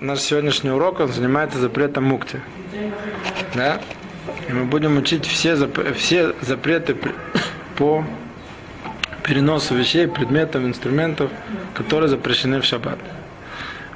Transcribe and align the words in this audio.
Наш, 0.00 0.20
сегодняшний 0.20 0.70
урок, 0.70 1.00
он 1.00 1.08
занимается 1.08 1.58
запретом 1.58 2.04
мукти. 2.04 2.40
Да? 3.54 3.80
И 4.48 4.52
мы 4.52 4.64
будем 4.64 4.96
учить 4.98 5.26
все, 5.26 5.54
зап- 5.54 5.92
все 5.94 6.34
запреты 6.40 6.96
по 7.76 8.04
переносу 9.24 9.74
вещей, 9.74 10.06
предметов, 10.06 10.62
инструментов, 10.62 11.30
которые 11.74 12.08
запрещены 12.08 12.60
в 12.60 12.64
шаббат. 12.64 12.98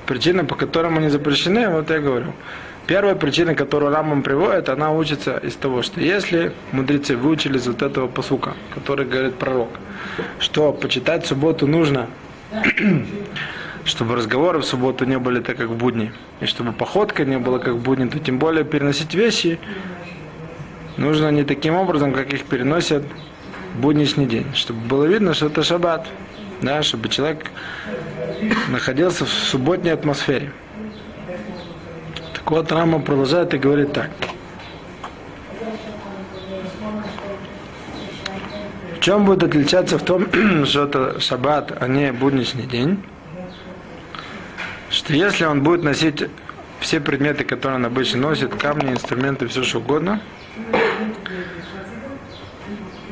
Причина, 0.07 0.45
по 0.45 0.55
которым 0.55 0.99
они 0.99 1.09
запрещены, 1.09 1.69
вот 1.69 1.91
я 1.91 2.01
говорю. 2.01 2.33
Первая 2.87 3.15
причина, 3.15 3.55
которую 3.55 3.93
Рамам 3.93 4.23
приводит, 4.23 4.69
она 4.69 4.93
учится 4.93 5.39
из 5.39 5.55
того, 5.55 5.83
что 5.83 6.01
если 6.01 6.53
мудрецы 6.73 7.17
выучили 7.17 7.57
из 7.57 7.67
вот 7.67 7.81
этого 7.81 8.09
посука, 8.09 8.55
который 8.75 9.07
говорит 9.07 9.37
пророк, 9.37 9.71
что 10.39 10.73
почитать 10.73 11.27
субботу 11.27 11.67
нужно, 11.67 12.09
чтобы 13.85 14.17
разговоры 14.17 14.59
в 14.59 14.65
субботу 14.65 15.05
не 15.05 15.19
были 15.19 15.41
так, 15.41 15.57
как 15.57 15.69
в 15.69 15.77
будни, 15.77 16.13
и 16.41 16.47
чтобы 16.47 16.73
походка 16.73 17.25
не 17.25 17.39
была, 17.39 17.59
как 17.59 17.75
в 17.75 17.83
будни, 17.83 18.09
то 18.09 18.19
тем 18.19 18.39
более 18.39 18.65
переносить 18.65 19.15
вещи 19.15 19.59
нужно 20.97 21.31
не 21.31 21.45
таким 21.45 21.75
образом, 21.75 22.13
как 22.13 22.33
их 22.33 22.45
переносят 22.45 23.05
в 23.75 23.81
будничный 23.81 24.27
день, 24.27 24.47
чтобы 24.55 24.81
было 24.81 25.05
видно, 25.05 25.35
что 25.35 25.47
это 25.47 25.63
шаббат, 25.63 26.07
да, 26.63 26.83
чтобы 26.83 27.09
человек 27.09 27.51
находился 28.69 29.27
в 29.27 29.31
субботней 29.31 29.93
атмосфере. 29.93 30.51
Так 32.33 32.51
вот, 32.51 32.73
Рама 32.73 33.01
продолжает 33.01 33.53
и 33.55 33.59
говорит 33.59 33.93
так. 33.93 34.11
В 38.97 39.01
чем 39.01 39.27
будет 39.27 39.43
отличаться 39.43 39.99
в 39.99 40.03
том, 40.03 40.27
что 40.65 40.85
это 40.85 41.21
шаббат, 41.21 41.77
а 41.79 41.87
не 41.89 42.13
будничный 42.13 42.67
день? 42.67 43.03
Что 45.05 45.13
если 45.13 45.45
он 45.45 45.63
будет 45.63 45.83
носить 45.83 46.25
все 46.81 46.99
предметы, 46.99 47.45
которые 47.45 47.77
он 47.77 47.85
обычно 47.85 48.21
носит, 48.21 48.55
камни, 48.55 48.91
инструменты, 48.91 49.47
все 49.49 49.63
что 49.63 49.79
угодно, 49.79 50.21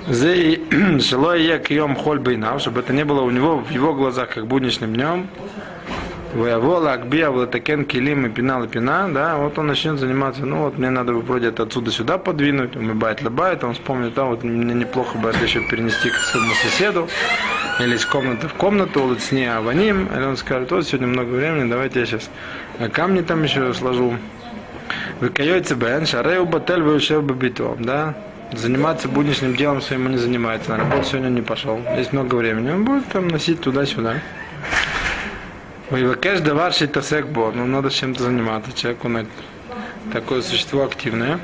Шилой 0.06 1.58
кьем 1.66 1.94
холь 1.94 2.18
бейнав, 2.18 2.60
чтобы 2.60 2.80
это 2.80 2.92
не 2.94 3.04
было 3.04 3.20
у 3.20 3.30
него 3.30 3.58
в 3.58 3.70
его 3.70 3.94
глазах 3.94 4.30
как 4.30 4.46
будничным 4.46 4.94
днем. 4.94 5.28
Воявола, 6.34 6.92
Акбия, 6.94 7.28
Влатакен, 7.28 7.84
Килим 7.84 8.24
и 8.26 8.30
Пинал 8.30 8.64
и 8.64 8.68
Пина, 8.68 9.06
да, 9.12 9.36
вот 9.36 9.58
он 9.58 9.66
начнет 9.66 9.98
заниматься, 9.98 10.46
ну 10.46 10.62
вот 10.62 10.78
мне 10.78 10.88
надо 10.88 11.12
вроде 11.12 11.48
это 11.48 11.64
отсюда 11.64 11.90
сюда 11.90 12.16
подвинуть, 12.16 12.74
он 12.74 12.98
бает 12.98 13.22
лабает, 13.22 13.62
он 13.64 13.74
вспомнит, 13.74 14.14
да, 14.14 14.24
вот 14.24 14.42
мне 14.42 14.72
неплохо 14.72 15.18
бы 15.18 15.28
это 15.28 15.44
еще 15.44 15.60
перенести 15.68 16.08
к 16.08 16.14
своему 16.14 16.54
соседу, 16.54 17.06
или 17.84 17.96
из 17.96 18.06
комнаты 18.06 18.48
в 18.48 18.54
комнату, 18.54 19.16
ней 19.30 19.50
аваним, 19.50 20.06
или 20.06 20.22
он 20.22 20.36
скажет, 20.36 20.70
вот 20.70 20.86
сегодня 20.86 21.06
много 21.08 21.30
времени, 21.30 21.68
давайте 21.68 22.00
я 22.00 22.06
сейчас 22.06 22.30
камни 22.92 23.20
там 23.22 23.42
еще 23.42 23.72
сложу. 23.74 24.16
Выкаете 25.20 25.74
бен, 25.74 26.06
шарею 26.06 26.46
батель 26.46 26.82
выушев 26.82 27.22
бабитом, 27.22 27.82
да, 27.82 28.14
заниматься 28.52 29.08
будничным 29.08 29.56
делом 29.56 29.80
своим 29.80 30.06
он 30.06 30.12
не 30.12 30.18
занимается, 30.18 30.70
на 30.70 30.78
работу 30.78 31.04
сегодня 31.04 31.28
не 31.28 31.42
пошел, 31.42 31.80
есть 31.96 32.12
много 32.12 32.34
времени, 32.34 32.70
он 32.70 32.84
будет 32.84 33.06
там 33.08 33.28
носить 33.28 33.60
туда-сюда. 33.60 34.16
Вайвакеш 35.90 36.40
давар 36.40 36.72
тасек 36.72 37.26
бо, 37.26 37.52
ну 37.52 37.66
надо 37.66 37.90
чем-то 37.90 38.22
заниматься, 38.22 38.72
человек 38.72 39.04
он 39.04 39.26
такое 40.12 40.42
существо 40.42 40.84
активное. 40.84 41.38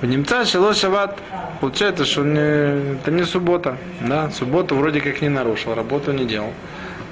В 0.00 0.06
немца 0.06 0.46
шело 0.46 0.72
шаббат, 0.72 1.18
получается, 1.60 2.06
что 2.06 2.24
не, 2.24 2.94
это 2.94 3.10
не 3.10 3.24
суббота, 3.24 3.76
да, 4.00 4.30
субботу 4.30 4.74
вроде 4.74 5.02
как 5.02 5.20
не 5.20 5.28
нарушил, 5.28 5.74
работу 5.74 6.12
не 6.12 6.24
делал. 6.24 6.54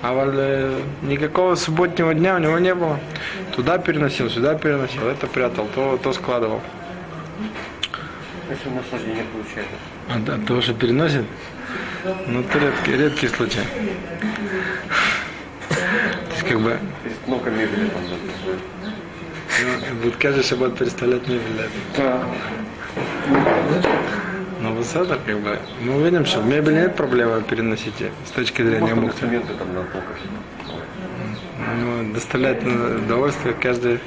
А 0.01 0.15
валь, 0.15 0.73
никакого 1.03 1.55
субботнего 1.55 2.15
дня 2.15 2.37
у 2.37 2.39
него 2.39 2.59
не 2.59 2.75
было. 2.75 2.99
Туда 3.55 3.77
переносил, 3.77 4.31
сюда 4.31 4.55
переносил, 4.55 5.07
это 5.07 5.27
прятал, 5.27 5.69
то, 5.75 5.99
то 6.03 6.15
складывал. 6.15 6.63
Если 8.49 8.71
наслаждение 8.71 9.25
получается. 9.25 9.75
А 10.09 10.19
да, 10.21 10.39
то, 10.47 10.63
что 10.63 10.73
переносит, 10.73 11.27
ну 12.27 12.41
это 12.41 12.59
редкий, 12.59 12.93
редкий 12.97 13.29
случай. 13.29 13.61
То 15.69 16.33
есть 16.33 16.49
как 16.49 16.59
бы 16.59 16.79
много 17.27 17.51
мебели 17.51 17.89
там. 17.89 18.03
ну, 19.61 19.97
будет 20.03 20.17
каждый 20.17 20.43
шаббат 20.43 20.79
переставлять 20.79 21.29
мебель. 21.29 21.69
Да. 21.99 22.25
Но 24.61 24.73
высота, 24.73 25.19
как 25.25 25.39
бы, 25.39 25.59
мы 25.81 25.97
увидим, 25.97 26.25
что 26.27 26.41
в 26.41 26.47
мебели 26.47 26.75
нет 26.75 26.97
проблемы 26.97 27.43
переносить 27.43 27.95
с 28.27 28.31
точки 28.31 28.63
зрения 28.63 28.95
на 28.95 29.03
полках. 29.03 29.17
Ну, 31.81 32.13
доставляет 32.15 32.65
удовольствие 32.65 33.55
каждые 33.55 34.01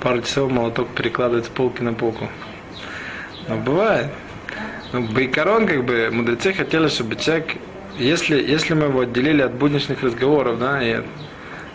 пару 0.00 0.20
часов 0.22 0.50
молоток 0.50 0.88
перекладывать 0.88 1.46
с 1.46 1.48
полки 1.48 1.82
на 1.82 1.94
полку. 1.94 2.28
Но 3.48 3.56
бывает. 3.56 4.06
Ну, 4.92 5.02
Байкарон, 5.02 5.66
как 5.66 5.84
бы, 5.84 6.10
мудрецы 6.12 6.52
хотели, 6.52 6.88
чтобы 6.88 7.16
человек, 7.16 7.56
если, 7.98 8.36
если 8.40 8.74
мы 8.74 8.86
его 8.86 9.00
отделили 9.00 9.42
от 9.42 9.54
будничных 9.54 10.02
разговоров, 10.02 10.58
да, 10.58 10.82
и 10.82 10.92
от- 10.92 11.04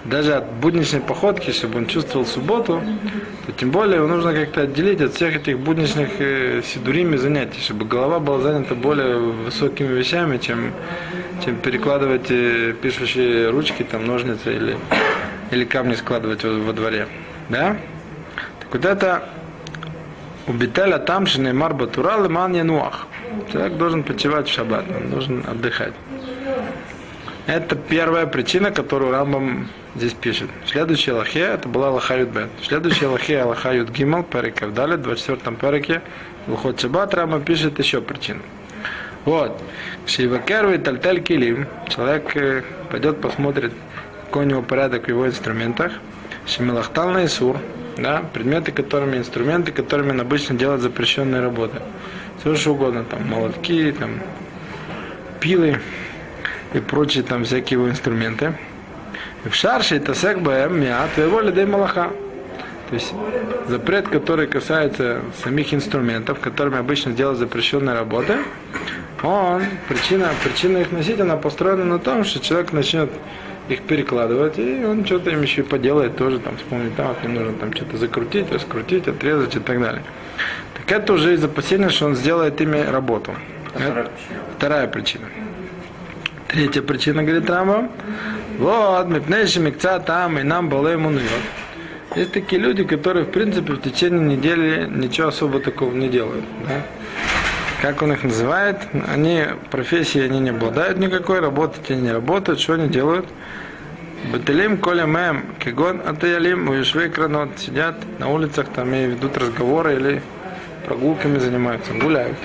даже 0.05 0.33
от 0.35 0.51
будничной 0.53 1.01
походки, 1.01 1.51
чтобы 1.51 1.79
он 1.79 1.87
чувствовал 1.87 2.25
субботу, 2.25 2.81
то 3.45 3.51
тем 3.51 3.71
более 3.71 3.97
его 3.97 4.07
нужно 4.07 4.33
как-то 4.33 4.61
отделить 4.61 5.01
от 5.01 5.13
всех 5.13 5.35
этих 5.35 5.59
будничных 5.59 6.09
э, 6.19 6.61
сидурими 6.63 7.17
занятий, 7.17 7.59
чтобы 7.59 7.85
голова 7.85 8.19
была 8.19 8.39
занята 8.39 8.75
более 8.75 9.17
высокими 9.17 9.93
вещами, 9.93 10.37
чем, 10.37 10.71
чем 11.43 11.57
перекладывать 11.57 12.31
э, 12.31 12.73
пишущие 12.81 13.49
ручки, 13.49 13.83
там, 13.83 14.05
ножницы 14.05 14.55
или, 14.55 14.77
или 15.51 15.65
камни 15.65 15.95
складывать 15.95 16.43
во, 16.43 16.51
во 16.59 16.73
дворе. 16.73 17.07
Да? 17.49 17.75
Так 18.59 18.73
вот 18.73 18.85
это 18.85 19.23
убителя 20.47 20.97
там, 20.97 21.25
что 21.25 21.41
Неймар 21.41 21.73
Батура, 21.73 22.21
лиман 22.21 22.53
януах. 22.53 23.07
Человек 23.51 23.77
должен 23.77 24.03
почивать 24.03 24.47
в 24.47 24.53
шаббат, 24.53 24.85
он 24.89 25.09
должен 25.11 25.43
отдыхать. 25.47 25.93
Это 27.49 27.75
первая 27.75 28.27
причина, 28.27 28.69
которую 28.69 29.11
Рамбам 29.11 29.69
здесь 29.95 30.13
пишет. 30.13 30.51
В 30.65 30.69
следующей 30.69 31.13
лохе, 31.13 31.39
это 31.39 31.67
была 31.67 31.89
лоха 31.89 32.15
Юдбет. 32.15 32.49
В 32.61 32.65
следующей 32.67 33.07
лохе, 33.07 33.41
лоха 33.43 33.73
Юд 33.73 33.89
Гимал, 33.89 34.21
перек 34.21 34.61
Авдали, 34.61 34.97
в 34.97 35.01
24 35.01 35.57
переке, 35.57 36.03
Лухот 36.45 36.79
Шаббат, 36.79 37.15
Рамбам 37.15 37.41
пишет 37.41 37.79
еще 37.79 38.01
причину. 38.01 38.41
Вот. 39.25 39.59
Шивакеру 40.05 40.73
и 40.73 40.77
Тальтель 40.77 41.23
Килим, 41.23 41.65
человек 41.87 42.37
э, 42.37 42.61
пойдет 42.91 43.19
посмотрит, 43.19 43.73
какой 44.25 44.45
у 44.45 44.47
него 44.47 44.61
порядок 44.61 45.05
в 45.05 45.07
его 45.07 45.25
инструментах. 45.25 45.93
Шимилахтал 46.45 47.09
на 47.09 47.25
Исур, 47.25 47.57
да, 47.97 48.23
предметы, 48.31 48.71
которыми, 48.71 49.17
инструменты, 49.17 49.71
которыми 49.71 50.11
он 50.11 50.21
обычно 50.21 50.55
делает 50.55 50.81
запрещенные 50.81 51.41
работы. 51.41 51.81
Все 52.41 52.55
что 52.55 52.73
угодно, 52.73 53.05
там, 53.05 53.27
молотки, 53.27 53.91
там, 53.91 54.19
пилы 55.39 55.79
и 56.73 56.79
прочие 56.79 57.23
там 57.23 57.43
всякие 57.43 57.79
его 57.79 57.89
инструменты. 57.89 58.53
В 59.43 59.53
шарше 59.53 59.95
это 59.95 60.13
сек 60.13 60.39
бэм 60.39 60.79
миат 60.79 61.17
его 61.17 61.41
лидей 61.41 61.65
малаха. 61.65 62.11
То 62.89 62.95
есть 62.95 63.13
запрет, 63.67 64.07
который 64.07 64.47
касается 64.47 65.21
самих 65.43 65.73
инструментов, 65.73 66.39
которыми 66.39 66.79
обычно 66.79 67.11
делают 67.11 67.37
запрещенные 67.39 67.95
работы, 67.95 68.39
он, 69.21 69.63
причина, 69.87 70.29
причина 70.43 70.79
их 70.79 70.91
носить, 70.91 71.19
она 71.19 71.35
построена 71.35 71.85
на 71.85 71.99
том, 71.99 72.23
что 72.23 72.39
человек 72.39 72.73
начнет 72.73 73.11
их 73.67 73.83
перекладывать, 73.83 74.57
и 74.57 74.83
он 74.83 75.05
что-то 75.05 75.29
им 75.29 75.41
еще 75.43 75.61
и 75.61 75.63
поделает 75.63 76.17
тоже, 76.17 76.39
там, 76.39 76.57
вспомнить, 76.57 76.95
там, 76.95 77.09
вот, 77.09 77.23
им 77.23 77.35
нужно 77.35 77.53
там 77.53 77.73
что-то 77.73 77.97
закрутить, 77.97 78.51
раскрутить, 78.51 79.07
отрезать 79.07 79.55
и 79.55 79.59
так 79.59 79.79
далее. 79.79 80.01
Так 80.75 80.91
это 80.91 81.13
уже 81.13 81.35
из 81.35 81.43
опасения, 81.43 81.89
что 81.89 82.07
он 82.07 82.15
сделает 82.15 82.59
ими 82.61 82.79
работу. 82.79 83.35
Это 83.75 84.09
вторая 84.57 84.87
причина. 84.87 85.25
Третья 86.49 86.81
причина, 86.81 87.21
говорит 87.21 87.47
Рамбам, 87.47 87.91
вот, 88.57 89.07
мипнейши 89.07 89.59
микца 89.59 89.99
там, 89.99 90.39
и 90.39 90.41
нам 90.41 90.67
было 90.67 90.87
ему 90.87 91.11
Есть 92.15 92.31
такие 92.31 92.59
люди, 92.59 92.83
которые, 92.83 93.25
в 93.25 93.29
принципе, 93.29 93.73
в 93.73 93.81
течение 93.81 94.35
недели 94.35 94.87
ничего 94.89 95.27
особо 95.27 95.59
такого 95.59 95.93
не 95.93 96.09
делают. 96.09 96.43
Да? 96.67 96.81
Как 97.83 98.01
он 98.01 98.13
их 98.13 98.23
называет? 98.23 98.77
Они, 99.13 99.43
профессии 99.69 100.21
они 100.21 100.39
не 100.39 100.49
обладают 100.49 100.97
никакой, 100.97 101.39
работать 101.39 101.91
они 101.91 102.01
не 102.01 102.11
работают. 102.11 102.59
Что 102.59 102.73
они 102.73 102.89
делают? 102.89 103.27
Бателим 104.33 104.79
коля 104.79 105.05
мэм 105.05 105.43
кегон 105.59 106.01
атаялим 106.03 106.67
уешвей 106.67 107.09
кранот. 107.09 107.59
Сидят 107.59 107.95
на 108.17 108.27
улицах, 108.27 108.69
там 108.73 108.91
и 108.95 109.05
ведут 109.05 109.37
разговоры 109.37 109.97
или 109.97 110.21
прогулками 110.87 111.37
занимаются, 111.37 111.93
гуляют. 111.93 112.37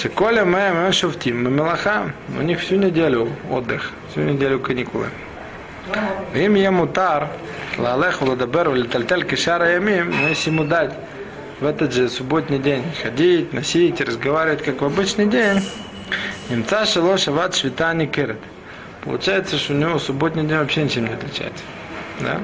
Шеколя 0.00 0.44
мэм 0.44 0.92
шуфтим 0.92 1.52
мелаха. 1.52 2.12
У 2.38 2.42
них 2.42 2.60
всю 2.60 2.76
неделю 2.76 3.32
отдых, 3.50 3.90
всю 4.10 4.20
неделю 4.20 4.60
каникулы. 4.60 5.06
Им 6.34 6.54
ему 6.54 6.86
тар, 6.86 7.28
лалех 7.76 8.20
владабер, 8.22 8.72
летальтель 8.74 9.24
кишара 9.24 9.72
ямим, 9.72 10.10
но 10.10 10.28
если 10.28 10.50
ему 10.50 10.62
дать 10.62 10.92
в 11.58 11.66
этот 11.66 11.92
же 11.92 12.08
субботний 12.08 12.60
день 12.60 12.84
ходить, 13.02 13.52
носить, 13.52 14.00
разговаривать, 14.00 14.62
как 14.62 14.82
в 14.82 14.84
обычный 14.84 15.26
день, 15.26 15.68
имца 16.48 16.84
шело 16.84 17.18
шават 17.18 17.56
швита 17.56 17.92
не. 17.92 18.08
Получается, 19.02 19.58
что 19.58 19.72
у 19.72 19.76
него 19.76 19.98
субботний 19.98 20.44
день 20.44 20.58
вообще 20.58 20.84
ничем 20.84 21.06
не 21.06 21.14
отличается. 21.14 21.64
Да? 22.20 22.40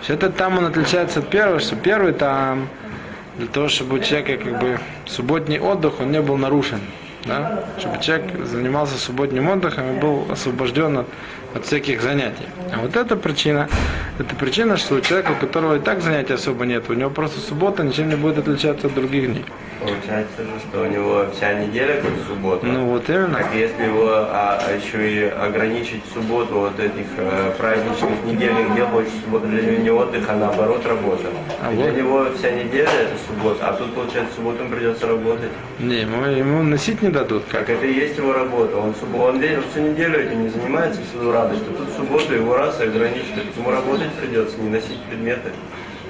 Все 0.00 0.14
это 0.14 0.30
там 0.30 0.56
он 0.56 0.64
отличается 0.64 1.18
от 1.18 1.28
первого, 1.28 1.60
что 1.60 1.76
первый 1.76 2.14
там 2.14 2.70
для 3.36 3.46
того, 3.46 3.68
чтобы 3.68 3.96
у 3.96 3.98
человека 3.98 4.36
как 4.44 4.60
бы 4.60 4.80
субботний 5.06 5.58
отдых, 5.58 6.00
он 6.00 6.12
не 6.12 6.20
был 6.20 6.36
нарушен. 6.36 6.80
Да? 7.24 7.64
Чтобы 7.78 8.00
человек 8.00 8.46
занимался 8.46 8.98
субботним 8.98 9.48
отдыхом 9.48 9.96
и 9.96 10.00
был 10.00 10.26
освобожден 10.30 10.98
от, 10.98 11.06
от 11.54 11.64
всяких 11.64 12.02
занятий. 12.02 12.46
А 12.72 12.80
вот 12.80 12.96
эта 12.96 13.16
причина, 13.16 13.68
это 14.18 14.34
причина, 14.34 14.76
что 14.76 14.96
у 14.96 15.00
человека, 15.00 15.32
у 15.32 15.36
которого 15.36 15.76
и 15.76 15.80
так 15.80 16.02
занятий 16.02 16.32
особо 16.32 16.66
нет, 16.66 16.84
у 16.88 16.94
него 16.94 17.10
просто 17.10 17.40
суббота 17.40 17.84
ничем 17.84 18.08
не 18.08 18.16
будет 18.16 18.38
отличаться 18.38 18.88
от 18.88 18.94
других 18.94 19.32
дней. 19.32 19.44
Получается 19.80 20.44
же, 20.44 20.60
что 20.60 20.82
у 20.82 20.86
него 20.86 21.26
вся 21.34 21.54
неделя 21.54 22.00
как 22.00 22.12
суббота. 22.28 22.64
Ну 22.66 22.86
вот 22.86 23.08
именно. 23.08 23.34
Так 23.34 23.52
если 23.52 23.82
его 23.82 24.10
а, 24.10 24.60
еще 24.76 25.10
и 25.12 25.24
ограничить 25.28 26.02
субботу 26.14 26.54
вот 26.60 26.78
этих 26.78 27.06
э, 27.16 27.52
праздничных 27.58 28.24
недель, 28.24 28.52
где 28.72 28.84
больше 28.84 29.10
суббота 29.24 29.46
для 29.48 29.62
него 29.62 29.82
не 29.82 29.90
отдых, 29.90 30.24
а 30.28 30.36
наоборот 30.36 30.86
работа. 30.86 31.24
А 31.60 31.72
И 31.72 31.76
для 31.76 31.86
вот. 31.86 31.96
него 31.96 32.26
вся 32.38 32.50
неделя 32.52 32.90
это 32.90 33.14
суббота, 33.26 33.68
а 33.68 33.72
тут 33.72 33.92
получается 33.92 34.36
субботу 34.36 34.64
придется 34.66 35.08
работать. 35.08 35.50
Не, 35.80 36.02
ему, 36.02 36.24
ему 36.26 36.62
носить 36.62 37.02
не 37.02 37.10
дадут. 37.12 37.44
Как? 37.50 37.68
Это 37.70 37.86
и 37.86 37.92
есть 37.94 38.16
его 38.16 38.32
работа. 38.32 38.76
Он, 38.76 38.90
суб- 38.90 39.20
он, 39.20 39.40
ве- 39.40 39.62
всю 39.70 39.80
неделю 39.80 40.18
этим 40.18 40.42
не 40.44 40.48
занимается, 40.48 41.00
свою 41.12 41.32
радость. 41.32 41.62
А 41.70 41.72
тут 41.78 41.88
в 41.88 41.96
субботу 41.96 42.34
его 42.34 42.56
раз 42.56 42.80
и 42.80 42.84
ограничили. 42.84 43.44
Ему 43.56 43.70
работать 43.70 44.10
придется, 44.14 44.58
не 44.60 44.68
носить 44.70 44.98
предметы. 45.08 45.50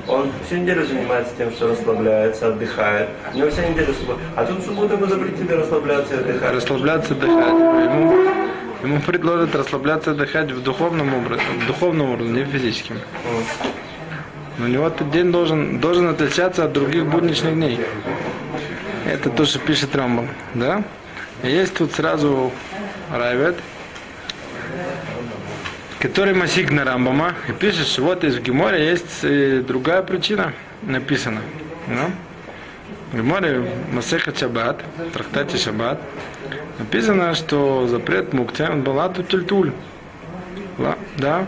Он 0.09 0.31
всю 0.47 0.57
неделю 0.57 0.85
занимается 0.85 1.33
тем, 1.39 1.53
что 1.53 1.69
расслабляется, 1.69 2.49
отдыхает. 2.49 3.09
У 3.35 3.39
него 3.39 3.51
вся 3.51 3.69
неделя 3.69 3.93
суббота. 3.93 4.21
А 4.35 4.45
тут 4.45 4.59
в 4.59 4.65
субботу 4.67 4.95
ему 4.95 5.07
запретили 5.07 5.53
расслабляться 5.53 6.15
и 6.15 6.19
отдыхать. 6.19 6.55
Расслабляться, 6.55 7.13
отдыхать. 7.15 7.49
Ему, 7.49 8.15
ему 8.83 9.01
предложат 9.01 9.55
расслабляться, 9.55 10.11
отдыхать 10.11 10.51
в 10.51 10.63
духовном 10.63 11.15
образе, 11.15 11.43
в 11.63 11.67
духовном 11.69 12.11
уровне, 12.15 12.41
не 12.41 12.43
в 12.45 12.49
физическом. 12.49 12.97
Но 14.59 14.65
у 14.67 14.69
него 14.69 14.87
этот 14.89 15.11
день 15.11 15.31
должен, 15.33 15.79
должен 15.79 16.09
отличаться 16.09 16.65
от 16.65 16.73
других 16.73 17.07
будничных 17.07 17.55
дней. 17.55 17.79
Это 19.13 19.29
то, 19.29 19.45
что 19.45 19.59
пишет 19.59 19.95
Рамбам. 19.95 20.27
Да? 20.55 20.83
Есть 21.43 21.75
тут 21.75 21.93
сразу 21.93 22.51
Райвет, 23.13 23.57
который 25.99 26.33
масик 26.33 26.71
на 26.71 26.83
Рамбама 26.83 27.35
и 27.47 27.53
пишет, 27.53 27.89
что 27.89 28.05
вот 28.05 28.25
из 28.25 28.39
Геморе 28.39 28.89
есть 28.89 29.23
э, 29.23 29.63
другая 29.69 30.01
причина 30.01 30.55
написана. 30.81 31.43
Да? 31.89 32.11
В 33.13 33.17
Геморе 33.19 33.71
Масеха 33.93 34.35
Шаббат, 34.35 34.83
трактате 35.13 35.59
Шаббат, 35.59 36.01
написано, 36.79 37.35
что 37.35 37.87
запрет 37.89 38.33
мукте, 38.33 38.67
он 38.67 38.81
был 38.81 38.99
ату 38.99 39.23
тюльтуль. 39.23 39.73
Да? 41.19 41.47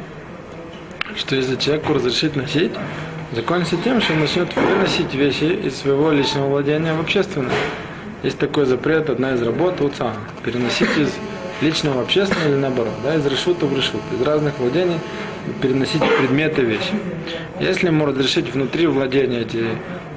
Что 1.17 1.35
если 1.35 1.57
человеку 1.57 1.95
разрешить 1.95 2.37
носить, 2.37 2.73
закончится 3.33 3.77
тем, 3.77 4.01
что 4.01 4.13
он 4.13 4.21
начнет 4.21 4.55
выносить 4.57 5.15
вещи 5.15 5.45
из 5.45 5.77
своего 5.77 6.11
личного 6.11 6.49
владения 6.49 6.95
в 6.95 7.01
общественное. 7.01 7.55
Есть 8.23 8.39
такой 8.39 8.67
запрет, 8.67 9.11
одна 9.11 9.35
из 9.35 9.43
работ 9.43 9.81
УЦА. 9.81 10.13
Переносить 10.45 10.97
из 10.97 11.13
личного 11.61 11.99
в 11.99 12.01
общественное 12.01 12.49
или 12.49 12.57
наоборот, 12.57 12.95
да, 13.03 13.15
из 13.15 13.27
решута 13.27 13.67
в 13.67 13.77
решут, 13.77 14.01
из 14.13 14.23
разных 14.23 14.59
владений 14.59 14.99
переносить 15.61 16.03
предметы, 16.19 16.63
вещи. 16.63 16.93
Если 17.61 17.87
ему 17.87 18.07
разрешить 18.07 18.53
внутри 18.53 18.87
владения 18.87 19.41
эти 19.41 19.65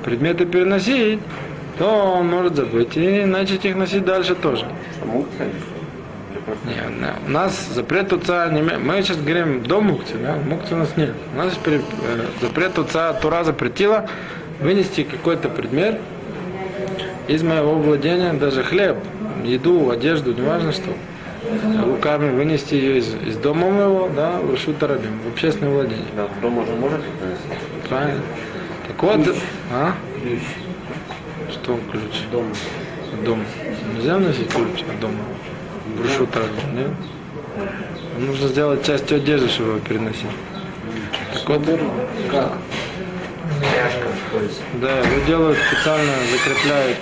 предметы 0.04 0.46
переносить, 0.46 1.20
то 1.78 1.86
он 2.20 2.28
может 2.28 2.56
забыть 2.56 2.96
и 2.96 3.26
начать 3.26 3.66
их 3.66 3.76
носить 3.76 4.06
дальше 4.06 4.36
тоже. 4.36 4.66
Мукция 5.06 5.50
Не, 6.66 7.28
у 7.28 7.30
нас 7.30 7.68
запрет 7.74 8.14
отца, 8.14 8.50
не 8.50 8.62
мы 8.62 9.02
сейчас 9.02 9.18
говорим 9.18 9.64
до 9.64 9.82
мукти, 9.82 10.14
да, 10.22 10.36
мукти 10.36 10.74
у 10.74 10.78
нас 10.78 10.96
нет. 10.98 11.14
У 11.34 11.38
нас 11.38 11.54
пере- 11.56 11.82
э, 12.04 12.26
запрет 12.42 12.78
отца, 12.78 13.14
Тура 13.14 13.44
запретила 13.44 14.08
вынести 14.60 15.04
какой-то 15.04 15.50
предмет 15.50 16.00
из 17.28 17.44
моего 17.44 17.76
владения, 17.76 18.34
даже 18.34 18.64
хлеб, 18.64 18.98
еду, 19.44 19.90
одежду, 19.90 20.34
неважно 20.34 20.72
что, 20.72 20.92
руками 21.86 22.32
вынести 22.32 22.76
ее 22.76 22.98
из, 22.98 23.14
из 23.26 23.38
дома 23.38 23.70
моего, 23.70 24.10
да, 24.16 24.40
в 24.40 24.52
Рашут 24.52 24.82
Арабим, 24.84 25.20
в 25.26 25.32
общественное 25.32 25.72
владение. 25.72 26.06
Да, 26.16 26.26
в 26.28 26.42
дом 26.42 26.58
уже 26.58 26.72
может? 26.74 27.02
Правильно. 27.88 28.22
Так 28.88 29.04
вот, 29.04 29.36
а? 29.72 29.94
Что 31.52 31.80
ключ? 31.92 32.24
Дом. 32.32 32.46
Дом. 33.26 33.44
Нельзя 33.96 34.18
носить 34.18 34.50
ключ 34.50 34.82
от 34.82 35.00
дома? 35.00 35.20
Брушу 35.96 36.28
так, 36.28 36.50
нет? 36.74 36.92
Нужно 38.20 38.48
сделать 38.48 38.86
частью 38.86 39.18
одежды, 39.18 39.48
чтобы 39.48 39.70
его 39.72 39.80
переносить. 39.80 40.26
Так 41.34 41.50
вот, 41.50 41.80
Как? 42.32 42.54
Да, 44.82 45.00
его 45.00 45.26
делают 45.26 45.58
специально, 45.58 46.12
закрепляют, 46.32 46.98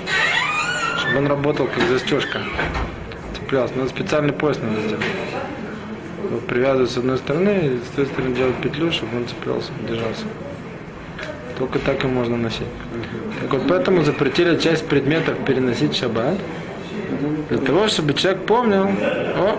чтобы 0.97 1.17
он 1.17 1.27
работал 1.27 1.67
как 1.67 1.87
застежка. 1.87 2.39
Цеплялся. 3.35 3.73
Надо 3.75 3.89
специальный 3.89 4.33
пояс 4.33 4.59
надо 4.59 4.81
сделать. 4.81 5.05
Его 6.29 6.39
привязывают 6.39 6.91
с 6.91 6.97
одной 6.97 7.17
стороны, 7.17 7.49
и 7.49 7.79
с 7.85 7.95
той 7.95 8.05
стороны 8.05 8.35
делают 8.35 8.57
петлю, 8.57 8.91
чтобы 8.91 9.17
он 9.17 9.27
цеплялся, 9.27 9.71
держался. 9.87 10.25
Только 11.57 11.79
так 11.79 12.03
и 12.03 12.07
можно 12.07 12.35
носить. 12.35 12.67
Так 13.41 13.53
вот 13.53 13.67
поэтому 13.67 14.03
запретили 14.03 14.57
часть 14.57 14.85
предметов 14.87 15.37
переносить 15.45 15.93
в 15.93 15.97
шаббат. 15.97 16.37
Для 17.49 17.59
того, 17.59 17.87
чтобы 17.87 18.13
человек 18.13 18.45
помнил, 18.45 18.85
о, 18.85 19.57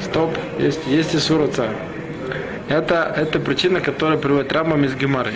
стоп, 0.00 0.36
есть, 0.58 0.86
есть 0.86 1.14
и 1.14 1.18
сураца. 1.18 1.68
Это, 2.68 3.12
это 3.16 3.40
причина, 3.40 3.80
которая 3.80 4.18
приводит 4.18 4.52
Рамбам 4.52 4.84
из 4.84 4.94
Гемары. 4.94 5.32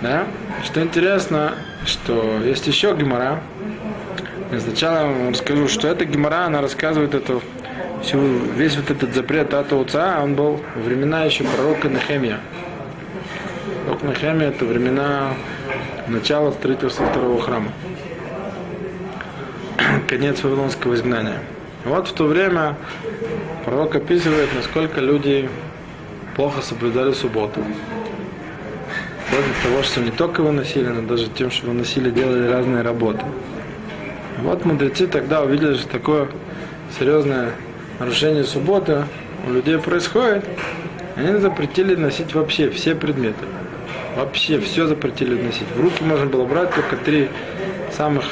Да? 0.00 0.26
Что 0.64 0.82
интересно, 0.82 1.54
что 1.84 2.40
есть 2.44 2.66
еще 2.66 2.94
Гемара. 2.94 3.40
И 4.52 4.58
Сначала 4.58 4.96
я 4.98 5.06
вам 5.06 5.30
расскажу, 5.30 5.66
что 5.68 5.88
эта 5.88 6.04
Гемара, 6.04 6.46
она 6.46 6.60
рассказывает 6.60 7.14
эту, 7.14 7.42
всю, 8.02 8.18
весь 8.56 8.76
вот 8.76 8.90
этот 8.90 9.14
запрет 9.14 9.54
от 9.54 9.72
отца, 9.72 10.20
он 10.22 10.34
был 10.34 10.60
во 10.76 10.82
времена 10.82 11.24
еще 11.24 11.44
пророка 11.44 11.88
Нехемия. 11.88 12.38
Пророк 13.86 14.02
Нехемия 14.02 14.48
это 14.48 14.64
времена 14.64 15.34
начала 16.06 16.52
строительства 16.52 17.06
второго 17.06 17.40
храма. 17.40 17.72
Конец 20.12 20.44
Вавилонского 20.44 20.94
изгнания. 20.94 21.38
Вот 21.86 22.06
в 22.06 22.12
то 22.12 22.24
время 22.24 22.76
пророк 23.64 23.94
описывает, 23.94 24.50
насколько 24.54 25.00
люди 25.00 25.48
плохо 26.36 26.60
соблюдали 26.60 27.14
субботу. 27.14 27.64
Вплоть 29.24 29.44
того, 29.62 29.82
что 29.82 30.02
не 30.02 30.10
только 30.10 30.42
выносили, 30.42 30.88
но 30.88 31.00
даже 31.00 31.28
тем, 31.28 31.50
что 31.50 31.68
выносили, 31.68 32.10
делали 32.10 32.46
разные 32.46 32.82
работы. 32.82 33.24
Вот 34.42 34.66
мудрецы 34.66 35.06
тогда 35.06 35.40
увидели, 35.40 35.76
что 35.76 35.88
такое 35.88 36.28
серьезное 36.98 37.52
нарушение 37.98 38.44
субботы 38.44 39.06
у 39.48 39.52
людей 39.54 39.78
происходит. 39.78 40.44
Они 41.16 41.38
запретили 41.38 41.94
носить 41.94 42.34
вообще 42.34 42.68
все 42.68 42.94
предметы. 42.94 43.46
Вообще 44.14 44.60
все 44.60 44.86
запретили 44.86 45.40
носить. 45.42 45.68
В 45.74 45.80
руки 45.80 46.04
можно 46.04 46.26
было 46.26 46.44
брать 46.44 46.74
только 46.74 46.98
три 46.98 47.30
самых 47.96 48.24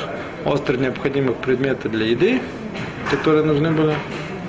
остро 0.45 0.77
необходимых 0.77 1.37
предмета 1.37 1.89
для 1.89 2.07
еды, 2.07 2.41
которые 3.11 3.45
нужны 3.45 3.71
были. 3.71 3.95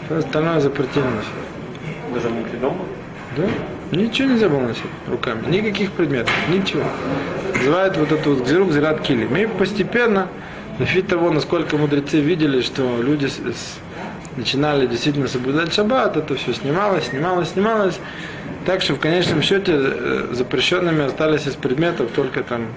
Все 0.06 0.18
остальное 0.18 0.60
запретили 0.60 1.04
носить. 1.04 2.14
Даже 2.14 2.30
муки 2.30 2.56
дома? 2.60 2.86
Да? 3.38 3.44
Ничего 3.96 4.30
нельзя 4.30 4.50
было 4.50 4.62
носить 4.62 4.84
руками. 5.08 5.42
Никаких 5.50 5.92
предметов. 5.92 6.34
Ничего. 6.50 6.84
Называют 7.56 7.98
вот 7.98 8.12
эту 8.12 8.34
вот 8.36 8.44
гзиру 8.46 8.66
гзират 8.66 9.02
кили. 9.02 9.26
И 9.42 9.46
постепенно, 9.48 10.28
на 10.80 10.86
фиг 10.86 11.08
того, 11.08 11.30
насколько 11.32 11.78
мудрецы 11.78 12.20
видели, 12.20 12.62
что 12.62 13.02
люди 13.02 13.28
с- 13.28 13.36
с- 13.38 13.80
начинали 14.38 14.88
действительно 14.88 15.28
соблюдать 15.28 15.74
шаббат, 15.74 16.18
это 16.18 16.36
все 16.36 16.54
снималось, 16.54 17.08
снималось, 17.10 17.50
снималось. 17.50 18.00
Так 18.66 18.82
что 18.82 18.94
в 18.96 19.00
конечном 19.00 19.42
счете 19.42 19.74
э, 19.76 20.28
запрещенными 20.32 21.04
остались 21.06 21.48
из 21.48 21.56
предметов 21.56 22.12
только 22.16 22.44
там 22.44 22.68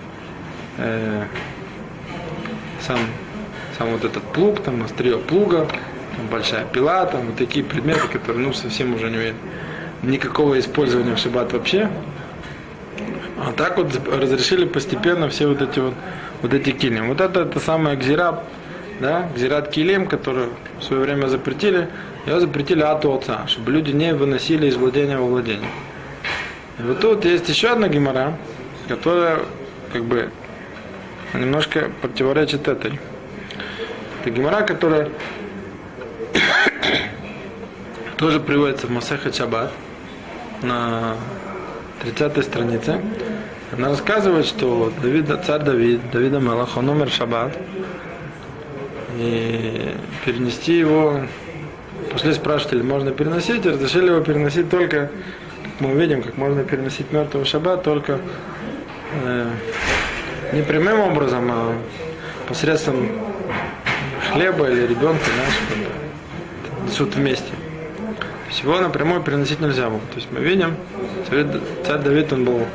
э, 0.78 1.24
сам, 2.86 2.98
сам 3.78 3.90
вот 3.90 4.04
этот 4.04 4.22
плуг, 4.22 4.62
там 4.62 4.82
острие 4.82 5.18
плуга, 5.18 5.66
там 6.16 6.26
большая 6.30 6.64
пила, 6.66 7.06
там 7.06 7.26
вот 7.26 7.36
такие 7.36 7.64
предметы, 7.64 8.08
которые 8.08 8.46
ну 8.46 8.52
совсем 8.52 8.94
уже 8.94 9.10
не 9.10 9.16
имеют 9.16 9.36
никакого 10.02 10.58
использования 10.58 11.14
в 11.14 11.18
шаббат 11.18 11.52
вообще. 11.52 11.90
А 13.38 13.52
так 13.52 13.76
вот 13.76 13.92
разрешили 14.08 14.64
постепенно 14.64 15.28
все 15.28 15.46
вот 15.46 15.60
эти 15.60 15.78
вот, 15.80 15.94
вот 16.42 16.54
эти 16.54 16.70
килим. 16.70 17.08
Вот 17.08 17.20
это, 17.20 17.40
это 17.40 17.58
самая 17.60 17.96
гзира, 17.96 18.44
да, 19.00 19.28
гзират 19.34 19.70
килим, 19.70 20.06
которую 20.06 20.50
в 20.78 20.84
свое 20.84 21.02
время 21.02 21.26
запретили, 21.26 21.88
ее 22.26 22.40
запретили 22.40 22.82
ату 22.82 23.12
отца, 23.12 23.46
чтобы 23.48 23.72
люди 23.72 23.90
не 23.90 24.14
выносили 24.14 24.66
из 24.66 24.76
владения 24.76 25.18
во 25.18 25.26
владение. 25.26 25.68
И 26.78 26.82
вот 26.82 27.00
тут 27.00 27.24
есть 27.24 27.48
еще 27.48 27.68
одна 27.68 27.88
гемора, 27.88 28.36
которая 28.88 29.40
как 29.92 30.04
бы 30.04 30.30
немножко 31.38 31.90
противоречит 32.00 32.68
этой. 32.68 32.98
Это 34.20 34.30
гемора, 34.30 34.62
которая 34.62 35.10
тоже 38.16 38.40
приводится 38.40 38.86
в 38.86 38.90
Масеха 38.90 39.30
Чабат 39.30 39.72
на 40.62 41.16
30 42.02 42.44
странице, 42.44 43.00
она 43.76 43.88
рассказывает, 43.88 44.46
что 44.46 44.92
Давид, 45.02 45.26
царь 45.44 45.62
Давид, 45.62 46.00
Давида 46.12 46.38
Мелах, 46.38 46.76
он 46.76 46.88
умер 46.88 47.10
в 47.10 47.14
шаббат, 47.14 47.56
и 49.18 49.90
перенести 50.24 50.78
его, 50.78 51.20
пошли 52.12 52.34
спрашивать, 52.34 52.74
или 52.74 52.82
можно 52.82 53.10
переносить, 53.10 53.66
и 53.66 53.70
разрешили 53.70 54.10
его 54.10 54.20
переносить 54.20 54.70
только, 54.70 55.10
как 55.62 55.80
мы 55.80 55.92
увидим, 55.92 56.22
как 56.22 56.36
можно 56.36 56.62
переносить 56.62 57.10
мертвого 57.10 57.44
шаббат, 57.44 57.82
только 57.82 58.20
э, 59.24 59.50
не 60.52 60.62
прямым 60.62 61.00
образом, 61.00 61.50
а 61.50 61.74
посредством 62.48 63.08
хлеба 64.32 64.68
или 64.70 64.86
ребенка, 64.86 65.24
как 65.24 66.88
несут 66.88 67.14
вместе. 67.14 67.52
Всего 68.48 68.78
напрямую 68.80 69.22
переносить 69.22 69.60
нельзя 69.60 69.88
было. 69.88 70.00
То 70.12 70.16
есть 70.16 70.28
мы 70.30 70.40
видим, 70.40 70.76
царь, 71.84 71.98
Давид, 71.98 72.32
он 72.32 72.44
был 72.44 72.66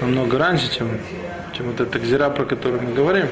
намного 0.00 0.38
раньше, 0.38 0.74
чем, 0.74 0.88
чем 1.52 1.66
вот 1.66 1.80
эта 1.80 1.98
гзира, 1.98 2.30
про 2.30 2.44
которую 2.44 2.82
мы 2.82 2.92
говорим. 2.92 3.26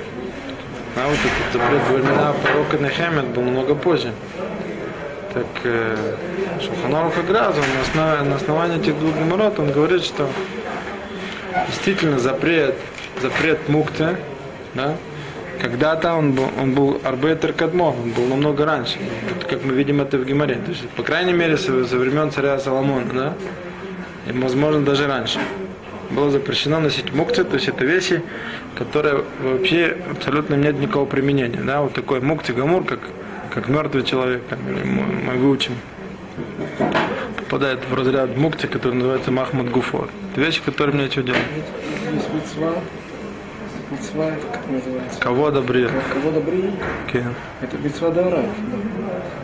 А 0.97 1.09
вот 1.09 1.17
этот 1.17 1.53
запрет 1.53 1.83
времена 1.89 2.33
пророка 2.43 2.79
Нехемет 2.79 3.27
был 3.29 3.43
много 3.43 3.75
позже. 3.75 4.13
Так 5.33 5.47
э, 5.65 5.97
на 6.89 7.09
основании, 7.09 8.29
на 8.29 8.37
основании 8.37 8.81
этих 8.81 8.99
двух 8.99 9.17
геморрот, 9.17 9.59
он 9.59 9.73
говорит, 9.73 10.05
что 10.05 10.29
действительно 11.67 12.19
запрет, 12.19 12.77
запрет 13.21 13.69
мукты, 13.69 14.17
да, 14.75 14.97
когда-то 15.61 16.15
он 16.15 16.33
был, 16.33 16.49
он 16.61 16.75
был 16.75 17.01
арбетер 17.05 17.53
кадмо, 17.53 17.91
он 17.91 18.11
был 18.11 18.27
намного 18.27 18.65
раньше. 18.65 18.99
Вот 19.33 19.45
как 19.45 19.65
мы 19.65 19.73
видим 19.73 20.01
это 20.01 20.19
в 20.19 20.25
Геморе. 20.25 20.57
То 20.57 20.71
есть, 20.71 20.89
по 20.91 21.03
крайней 21.03 21.33
мере, 21.33 21.57
со, 21.57 21.73
времен 21.73 22.31
царя 22.31 22.59
Соломона, 22.59 23.13
да? 23.13 23.35
И, 24.29 24.37
возможно, 24.37 24.85
даже 24.85 25.07
раньше. 25.07 25.39
Было 26.11 26.31
запрещено 26.31 26.81
носить 26.81 27.13
мукцы, 27.13 27.45
то 27.45 27.55
есть 27.55 27.69
это 27.69 27.85
вещи, 27.85 28.23
которые 28.77 29.25
вообще 29.43 29.97
абсолютно 30.11 30.55
нет 30.55 30.79
никакого 30.79 31.07
применения. 31.07 31.61
Да? 31.61 31.83
Вот 31.83 31.95
такой 31.95 32.21
мукти 32.21 32.53
гамур, 32.53 32.85
как, 32.85 33.01
как 33.53 33.69
мертвый 33.69 34.05
человек, 34.05 34.43
там, 34.49 34.59
или 34.69 34.85
мы, 34.85 35.03
мы 35.03 35.33
выучим, 35.35 35.75
попадает 37.39 37.81
в 37.89 37.95
разряд 37.95 38.37
мукти, 38.37 38.67
который 38.67 38.95
называется 38.95 39.31
Махмад 39.31 39.71
Гуфор. 39.71 40.09
Это 40.33 40.41
вещи, 40.41 40.61
которые 40.65 40.95
мне 40.95 41.05
нечего 41.05 41.25
делать. 41.25 41.43
Это 43.95 44.47
как 44.53 44.71
называется? 44.71 45.21
Кого 45.21 45.51
добрее? 45.51 45.91
Кого 46.13 46.31
добрее? 46.31 46.71
Окей. 47.07 47.23
Это 47.61 47.79
митцва 47.79 48.11
дара. 48.11 48.45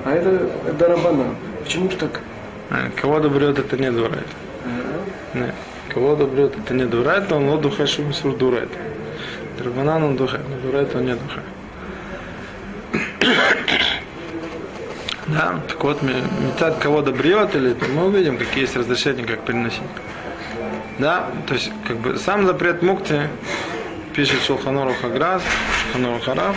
А 0.04 0.12
это 0.12 0.50
дарабана. 0.78 1.34
Почему 1.62 1.90
ж 1.90 1.94
так? 1.94 2.20
А, 2.70 2.90
Кого 3.00 3.20
добрет, 3.20 3.58
это 3.58 3.76
не 3.76 3.90
дурает. 3.90 4.26
Нет. 5.34 5.54
Кого 5.88 6.16
добрет, 6.16 6.56
это 6.56 6.74
не 6.74 6.84
дурает, 6.84 7.30
он 7.32 7.48
ло 7.48 7.58
духа 7.58 7.86
шум 7.86 8.12
сур 8.12 8.36
дурает. 8.36 8.70
Драбанан 9.58 10.02
он 10.02 10.16
духа, 10.16 10.38
но 10.48 10.56
дурает 10.68 10.94
он 10.94 11.06
не 11.06 11.14
духа. 11.14 11.40
Да, 15.26 15.60
так 15.68 15.84
вот, 15.84 16.02
метать 16.02 16.80
кого 16.80 17.02
добрет, 17.02 17.54
или 17.54 17.76
мы 17.94 18.06
увидим, 18.06 18.36
какие 18.36 18.62
есть 18.62 18.74
разрешения, 18.76 19.24
как 19.24 19.44
переносить. 19.44 19.80
Да, 20.98 21.26
то 21.46 21.54
есть, 21.54 21.70
как 21.86 21.98
бы, 21.98 22.18
сам 22.18 22.46
запрет 22.46 22.82
мукти 22.82 23.28
пишет 24.14 24.42
Шулханору 24.42 24.94
Хаграз, 25.00 25.42
Шулханору 25.92 26.20
Харав. 26.20 26.56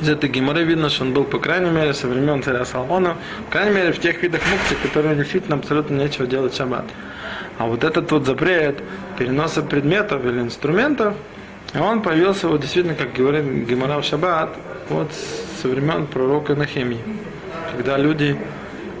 Из 0.00 0.08
этой 0.08 0.30
геморы 0.30 0.62
видно, 0.62 0.90
что 0.90 1.04
он 1.04 1.12
был, 1.12 1.24
по 1.24 1.38
крайней 1.38 1.70
мере, 1.70 1.92
со 1.92 2.06
времен 2.06 2.42
царя 2.42 2.64
Соломона, 2.64 3.16
по 3.46 3.52
крайней 3.52 3.74
мере, 3.74 3.92
в 3.92 3.98
тех 3.98 4.22
видах 4.22 4.40
мукти, 4.50 4.76
которые 4.82 5.16
действительно 5.16 5.56
абсолютно 5.56 5.96
нечего 5.96 6.26
делать 6.26 6.52
в 6.52 6.56
шаббат. 6.56 6.84
А 7.58 7.66
вот 7.66 7.82
этот 7.82 8.10
вот 8.12 8.24
запрет 8.24 8.80
переноса 9.18 9.62
предметов 9.62 10.24
или 10.24 10.40
инструментов, 10.40 11.14
он 11.74 12.02
появился, 12.02 12.48
вот 12.48 12.60
действительно, 12.60 12.94
как 12.94 13.12
говорит 13.12 13.44
Гемора 13.68 14.00
в 14.00 14.04
Шаббат, 14.04 14.50
вот 14.88 15.10
со 15.60 15.68
времен 15.68 16.06
пророка 16.06 16.54
Нахемии, 16.54 17.00
когда 17.76 17.98
люди 17.98 18.38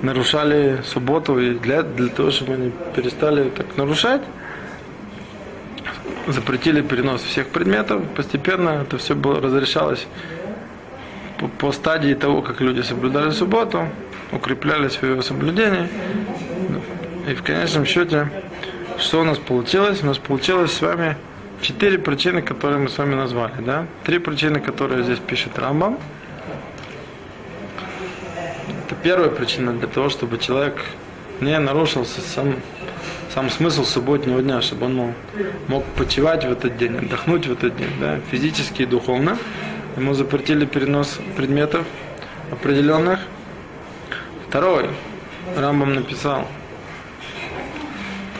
нарушали 0.02 0.80
субботу, 0.84 1.38
и 1.38 1.54
для, 1.54 1.82
для 1.82 2.08
того, 2.08 2.30
чтобы 2.30 2.54
они 2.54 2.72
перестали 2.94 3.48
так 3.50 3.76
нарушать, 3.76 4.22
запретили 6.32 6.82
перенос 6.82 7.22
всех 7.22 7.48
предметов, 7.48 8.02
постепенно 8.14 8.82
это 8.82 8.98
все 8.98 9.14
было, 9.14 9.40
разрешалось 9.40 10.06
по, 11.38 11.48
по 11.48 11.72
стадии 11.72 12.14
того, 12.14 12.42
как 12.42 12.60
люди 12.60 12.80
соблюдали 12.82 13.30
субботу, 13.30 13.88
укрепляли 14.32 14.88
свое 14.88 15.22
соблюдение, 15.22 15.88
и 17.28 17.34
в 17.34 17.42
конечном 17.42 17.84
счете, 17.84 18.30
что 18.98 19.20
у 19.20 19.24
нас 19.24 19.38
получилось? 19.38 20.02
У 20.02 20.06
нас 20.06 20.18
получилось 20.18 20.72
с 20.72 20.80
вами 20.80 21.16
четыре 21.60 21.98
причины, 21.98 22.42
которые 22.42 22.78
мы 22.78 22.88
с 22.88 22.98
вами 22.98 23.14
назвали. 23.14 23.52
Да? 23.60 23.86
Три 24.04 24.18
причины, 24.18 24.60
которые 24.60 25.04
здесь 25.04 25.18
пишет 25.18 25.58
Рамбам. 25.58 25.98
Это 28.86 28.94
первая 29.02 29.28
причина 29.30 29.72
для 29.72 29.88
того, 29.88 30.08
чтобы 30.08 30.38
человек 30.38 30.82
не 31.40 31.58
нарушился 31.58 32.20
сам, 32.20 32.56
сам 33.38 33.50
смысл 33.50 33.84
субботнего 33.84 34.42
дня, 34.42 34.60
чтобы 34.60 34.86
он 34.86 35.14
мог, 35.68 35.84
почивать 35.96 36.44
в 36.44 36.50
этот 36.50 36.76
день, 36.76 36.96
отдохнуть 36.96 37.46
в 37.46 37.52
этот 37.52 37.76
день, 37.76 37.92
да? 38.00 38.18
физически 38.32 38.82
и 38.82 38.84
духовно. 38.84 39.38
Ему 39.96 40.12
запретили 40.14 40.66
перенос 40.66 41.20
предметов 41.36 41.86
определенных. 42.50 43.20
Второй, 44.48 44.90
Рамбам 45.56 45.94
написал, 45.94 46.48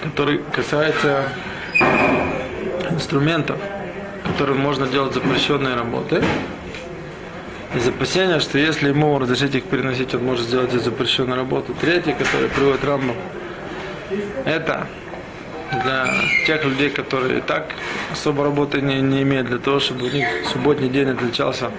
который 0.03 0.41
касается 0.53 1.29
инструментов, 2.91 3.61
которым 4.25 4.59
можно 4.59 4.89
делать 4.89 5.15
запрещенные 5.15 5.77
работы. 5.77 6.25
Из 7.73 7.87
опасения, 7.87 8.41
что 8.41 8.59
если 8.59 8.89
ему 8.89 9.17
разрешить 9.17 9.55
их 9.55 9.63
переносить, 9.63 10.13
он 10.17 10.25
может 10.25 10.47
сделать 10.47 10.75
и 10.75 10.79
запрещенную 10.79 11.37
работу. 11.37 11.73
Третий, 11.81 12.15
который 12.15 12.49
приводит 12.49 12.85
Рамбам, 12.85 13.15
это 14.45 14.87
для 15.71 16.07
тех 16.47 16.65
людей, 16.65 16.91
которые 16.91 17.39
и 17.39 17.41
так 17.41 17.67
особо 18.11 18.45
работы 18.45 18.81
не, 18.81 19.01
не 19.01 19.23
имеют, 19.23 19.49
для 19.49 19.59
того, 19.59 19.81
чтобы 19.81 20.07
у 20.07 20.11
них 20.11 20.27
субботний 20.51 20.89
день 20.89 21.11
отличался 21.11 21.71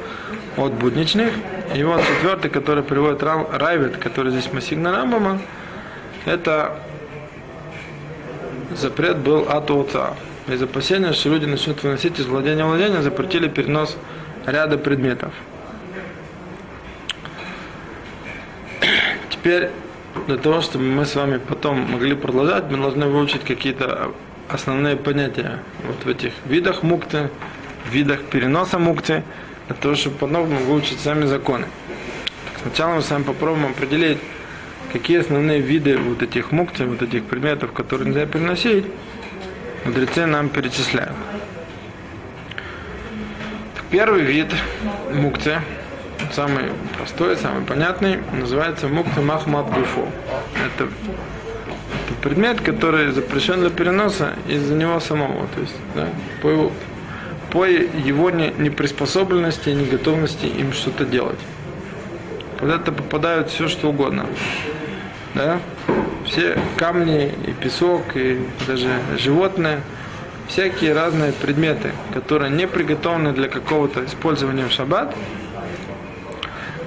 от 0.57 0.73
будничных. 0.73 1.33
И 1.75 1.83
вот 1.83 2.01
четвертый, 2.01 2.49
который 2.49 2.83
приводит 2.83 3.23
Рам, 3.23 3.47
Райвет, 3.51 3.97
который 3.97 4.31
здесь 4.31 4.51
Масигна 4.53 4.91
Рамбама, 4.91 5.41
это 6.25 6.79
запрет 8.75 9.17
был 9.17 9.47
от 9.49 9.69
отца. 9.71 10.13
Из 10.47 10.61
опасения, 10.61 11.13
что 11.13 11.29
люди 11.29 11.45
начнут 11.45 11.83
выносить 11.83 12.19
из 12.19 12.25
владения 12.25 12.63
в 12.63 12.67
владение, 12.67 13.01
запретили 13.01 13.47
перенос 13.47 13.97
ряда 14.45 14.77
предметов. 14.77 15.31
Теперь, 19.29 19.69
для 20.27 20.37
того, 20.37 20.61
чтобы 20.61 20.85
мы 20.85 21.05
с 21.05 21.15
вами 21.15 21.37
потом 21.37 21.91
могли 21.91 22.15
продолжать, 22.15 22.65
мы 22.69 22.77
должны 22.77 23.07
выучить 23.07 23.43
какие-то 23.43 24.11
основные 24.49 24.95
понятия 24.95 25.59
вот 25.85 26.05
в 26.05 26.07
этих 26.07 26.33
видах 26.45 26.83
мукты, 26.83 27.29
видах 27.91 28.23
переноса 28.23 28.79
мукты, 28.79 29.23
для 29.67 29.75
того, 29.75 29.95
чтобы 29.95 30.17
потом 30.17 30.49
мы 30.49 30.57
выучить 30.57 30.99
сами 30.99 31.25
законы. 31.25 31.65
Сначала 32.61 32.95
мы 32.95 33.01
с 33.01 33.09
вами 33.09 33.23
попробуем 33.23 33.67
определить, 33.67 34.17
какие 34.91 35.19
основные 35.19 35.61
виды 35.61 35.97
вот 35.97 36.21
этих 36.21 36.51
мукти, 36.51 36.83
вот 36.83 37.01
этих 37.01 37.23
предметов, 37.23 37.71
которые 37.71 38.09
нельзя 38.09 38.25
переносить, 38.25 38.85
мудрецы 39.85 40.25
нам 40.25 40.49
перечисляют. 40.49 41.15
Первый 43.91 44.21
вид 44.21 44.47
мукти, 45.13 45.61
самый 46.39 46.71
простой, 46.95 47.35
самый 47.35 47.65
понятный, 47.65 48.19
называется 48.31 48.87
мукти 48.87 49.19
махмат 49.19 49.65
гуфо. 49.65 50.07
Это, 50.55 50.85
это 50.85 52.13
предмет, 52.21 52.61
который 52.61 53.11
запрещен 53.11 53.59
для 53.59 53.69
переноса 53.69 54.35
из-за 54.47 54.73
него 54.73 55.01
самого, 55.01 55.47
то 55.53 55.59
есть 55.59 55.75
да, 55.95 56.07
по 56.41 56.47
его, 56.47 56.71
по 57.51 57.65
его 57.65 58.29
неприспособленности 58.29 59.67
и 59.67 59.73
неготовности 59.73 60.45
им 60.45 60.71
что-то 60.71 61.03
делать. 61.03 61.39
Под 62.57 62.69
это 62.69 62.93
попадают 62.93 63.49
все, 63.49 63.67
что 63.67 63.89
угодно. 63.89 64.25
Да? 65.35 65.59
Все 66.25 66.57
камни 66.77 67.33
и 67.47 67.51
песок, 67.51 68.15
и 68.15 68.39
даже 68.65 68.87
животные, 69.17 69.81
всякие 70.47 70.93
разные 70.93 71.33
предметы, 71.33 71.91
которые 72.13 72.49
не 72.49 72.65
приготовлены 72.65 73.33
для 73.33 73.49
какого-то 73.49 74.05
использования 74.05 74.67
в 74.67 74.71
шаббат, 74.71 75.13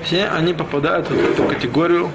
все 0.04 0.26
они 0.26 0.54
попадают 0.54 1.08
в 1.08 1.32
эту 1.32 1.44
категорию, 1.44 2.10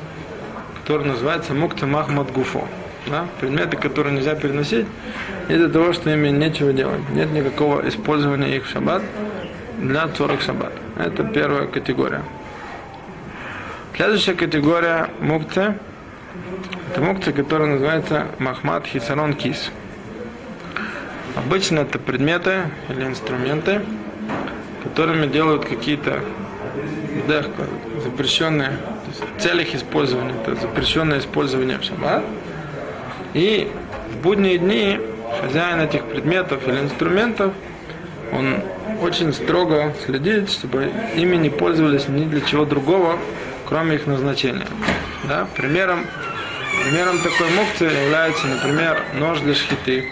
которая 0.81 1.07
называется 1.07 1.53
мукта 1.53 1.85
махмад 1.85 2.31
гуфо. 2.31 2.67
Да? 3.07 3.27
Предметы, 3.39 3.77
которые 3.77 4.15
нельзя 4.15 4.35
переносить 4.35 4.85
из-за 5.47 5.69
того, 5.69 5.93
что 5.93 6.09
ими 6.09 6.29
нечего 6.29 6.73
делать. 6.73 7.01
Нет 7.09 7.31
никакого 7.31 7.87
использования 7.87 8.55
их 8.55 8.65
в 8.65 8.69
шаббат 8.69 9.01
для 9.79 10.07
40 10.07 10.41
шаббат. 10.41 10.73
Это 10.97 11.23
первая 11.23 11.67
категория. 11.67 12.23
Следующая 13.95 14.35
категория 14.35 15.09
мукты 15.21 15.73
Это 16.91 17.01
мукция, 17.01 17.33
которая 17.33 17.67
называется 17.67 18.27
Махмад 18.37 18.85
Хисарон 18.85 19.33
Кис. 19.33 19.71
Обычно 21.35 21.79
это 21.79 21.97
предметы 21.97 22.69
или 22.89 23.03
инструменты, 23.05 23.81
которыми 24.83 25.25
делают 25.27 25.65
какие-то 25.65 26.21
да, 27.27 27.43
есть 29.07 29.23
в 29.37 29.41
целях 29.41 29.73
использования, 29.73 30.33
это 30.41 30.55
запрещенное 30.55 31.19
использование 31.19 31.77
в 31.77 31.83
шаббат. 31.83 32.23
И 33.33 33.71
в 34.13 34.17
будние 34.21 34.57
дни 34.57 34.99
хозяин 35.41 35.81
этих 35.81 36.03
предметов 36.05 36.67
или 36.67 36.79
инструментов, 36.79 37.53
он 38.31 38.61
очень 39.01 39.33
строго 39.33 39.93
следит, 40.05 40.49
чтобы 40.49 40.91
ими 41.15 41.35
не 41.35 41.49
пользовались 41.49 42.07
ни 42.07 42.25
для 42.25 42.41
чего 42.41 42.65
другого, 42.65 43.17
кроме 43.65 43.95
их 43.95 44.07
назначения. 44.07 44.67
Да? 45.27 45.47
Примером, 45.55 46.05
примером 46.83 47.19
такой 47.19 47.49
мукции 47.51 48.05
является, 48.05 48.47
например, 48.47 49.01
нож 49.19 49.39
для 49.39 49.55
шхиты. 49.55 50.11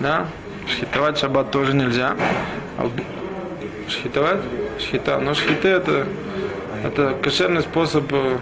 Да? 0.00 0.26
Шхитовать 0.68 1.18
шаббат 1.18 1.50
тоже 1.50 1.74
нельзя. 1.74 2.16
Шхитовать? 3.90 4.40
Шхита. 4.78 5.18
Но 5.18 5.34
шхиты 5.34 5.68
это, 5.68 6.06
это 6.84 7.16
кошерный 7.22 7.62
способ 7.62 8.04
э, 8.12 8.36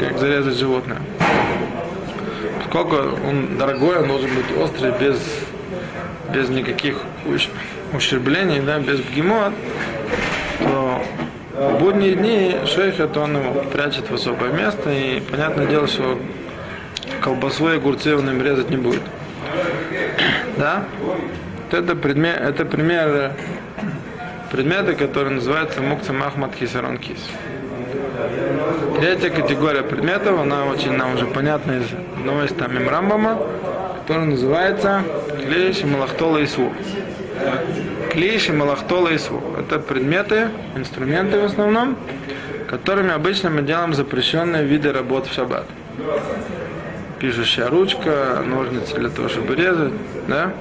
как 0.00 0.18
зарезать 0.18 0.56
животное. 0.56 1.00
Поскольку 2.58 2.96
он 3.28 3.58
дорогой, 3.58 3.98
он 3.98 4.08
должен 4.08 4.30
быть 4.34 4.56
острый, 4.58 4.92
без, 4.98 5.20
без 6.34 6.48
никаких 6.48 6.98
ущ- 7.26 7.50
ущерблений, 7.92 8.60
да, 8.60 8.78
без 8.78 9.00
бгемот, 9.00 9.52
то 10.58 11.02
в 11.54 11.78
будние 11.78 12.14
дни 12.14 12.56
шейхет 12.66 13.16
он 13.16 13.36
его 13.36 13.62
прячет 13.64 14.10
в 14.10 14.14
особое 14.14 14.50
место, 14.52 14.90
и 14.90 15.20
понятное 15.20 15.66
дело, 15.66 15.86
что 15.86 16.18
колбасу 17.20 17.70
и 17.70 17.76
огурцы 17.76 18.16
он 18.16 18.28
им 18.28 18.42
резать 18.42 18.70
не 18.70 18.76
будет. 18.76 19.02
Да? 20.58 20.84
Вот 21.72 21.84
это, 21.84 21.96
предмет, 21.96 22.38
это 22.38 22.66
пример 22.66 23.32
предмета, 24.50 24.92
который 24.92 25.30
называется 25.30 25.80
мукца 25.80 26.12
махмад 26.12 26.54
кисарон 26.54 26.98
кис. 26.98 27.30
Третья 29.00 29.30
категория 29.30 29.82
предметов, 29.82 30.38
она 30.38 30.66
очень 30.66 30.92
нам 30.92 31.14
уже 31.14 31.24
понятна 31.24 31.78
из 31.78 31.86
одного 32.18 32.44
из 32.44 32.52
там 32.52 32.86
Рамбама, 32.86 33.38
который 34.00 34.26
называется 34.26 35.02
клейш 35.46 35.82
малахтола 35.84 36.44
ису. 36.44 36.70
Клейш 38.10 38.50
малахтола 38.50 39.16
ису. 39.16 39.42
Это 39.58 39.78
предметы, 39.78 40.50
инструменты 40.76 41.40
в 41.40 41.44
основном, 41.44 41.96
которыми 42.68 43.14
обычно 43.14 43.48
мы 43.48 43.62
делаем 43.62 43.94
запрещенные 43.94 44.64
виды 44.64 44.92
работ 44.92 45.26
в 45.26 45.32
шаббат. 45.32 45.64
Пишущая 47.18 47.70
ручка, 47.70 48.42
ножницы 48.44 48.98
для 48.98 49.08
того, 49.08 49.30
чтобы 49.30 49.54
резать, 49.54 49.92
да? 50.28 50.52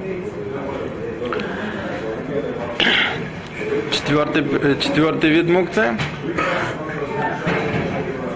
Четвертый, 4.11 4.43
э, 4.43 4.75
четвертый 4.81 5.29
вид 5.29 5.47
мукции. 5.47 5.97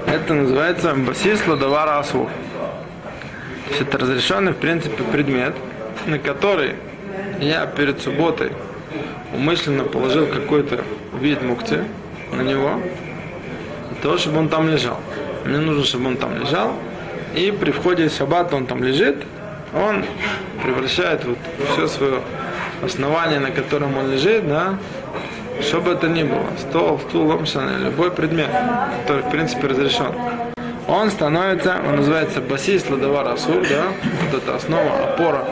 Это 0.08 0.34
называется 0.34 0.96
басис 0.96 1.46
ладавара 1.46 2.00
асур. 2.00 2.28
То 2.28 3.70
есть 3.72 3.82
это 3.82 3.98
разрешенный, 3.98 4.54
в 4.54 4.56
принципе, 4.56 5.04
предмет, 5.04 5.54
на 6.06 6.18
который 6.18 6.76
я 7.42 7.66
перед 7.66 8.02
субботой 8.02 8.54
умышленно 9.34 9.84
положил 9.84 10.28
какой-то 10.28 10.82
вид 11.20 11.42
мукции 11.42 11.84
на 12.32 12.44
него, 12.44 12.80
для 13.92 14.02
того, 14.02 14.18
чтобы 14.18 14.40
он 14.40 14.48
там 14.48 14.70
лежал. 14.70 15.02
Мне 15.44 15.58
нужно, 15.58 15.84
чтобы 15.84 16.08
он 16.08 16.16
там 16.16 16.40
лежал, 16.40 16.72
и 17.36 17.52
при 17.52 17.72
входе 17.72 18.08
в 18.08 18.14
шаббат 18.14 18.54
он 18.54 18.66
там 18.66 18.82
лежит, 18.82 19.18
он 19.74 20.06
превращает 20.64 21.26
вот 21.26 21.38
все 21.74 21.88
свое 21.90 22.22
основание, 22.82 23.40
на 23.40 23.52
котором 23.52 23.98
он 23.98 24.10
лежит, 24.14 24.48
да, 24.48 24.80
что 25.62 25.82
бы 25.82 25.92
это 25.92 26.08
ни 26.08 26.24
было, 26.24 26.46
стол, 26.58 27.00
стул, 27.00 27.28
ломшан, 27.28 27.84
любой 27.84 28.12
предмет, 28.12 28.50
который 29.02 29.24
в 29.24 29.32
принципе 29.32 29.68
разрешен, 29.68 30.14
он 30.88 31.10
становится, 31.10 31.78
он 31.88 31.98
называется 31.98 32.42
басис 32.42 32.90
ладавар 32.90 33.28
асур, 33.30 33.66
да, 33.68 33.86
вот 34.24 34.42
это 34.42 34.56
основа, 34.56 35.04
опора 35.04 35.44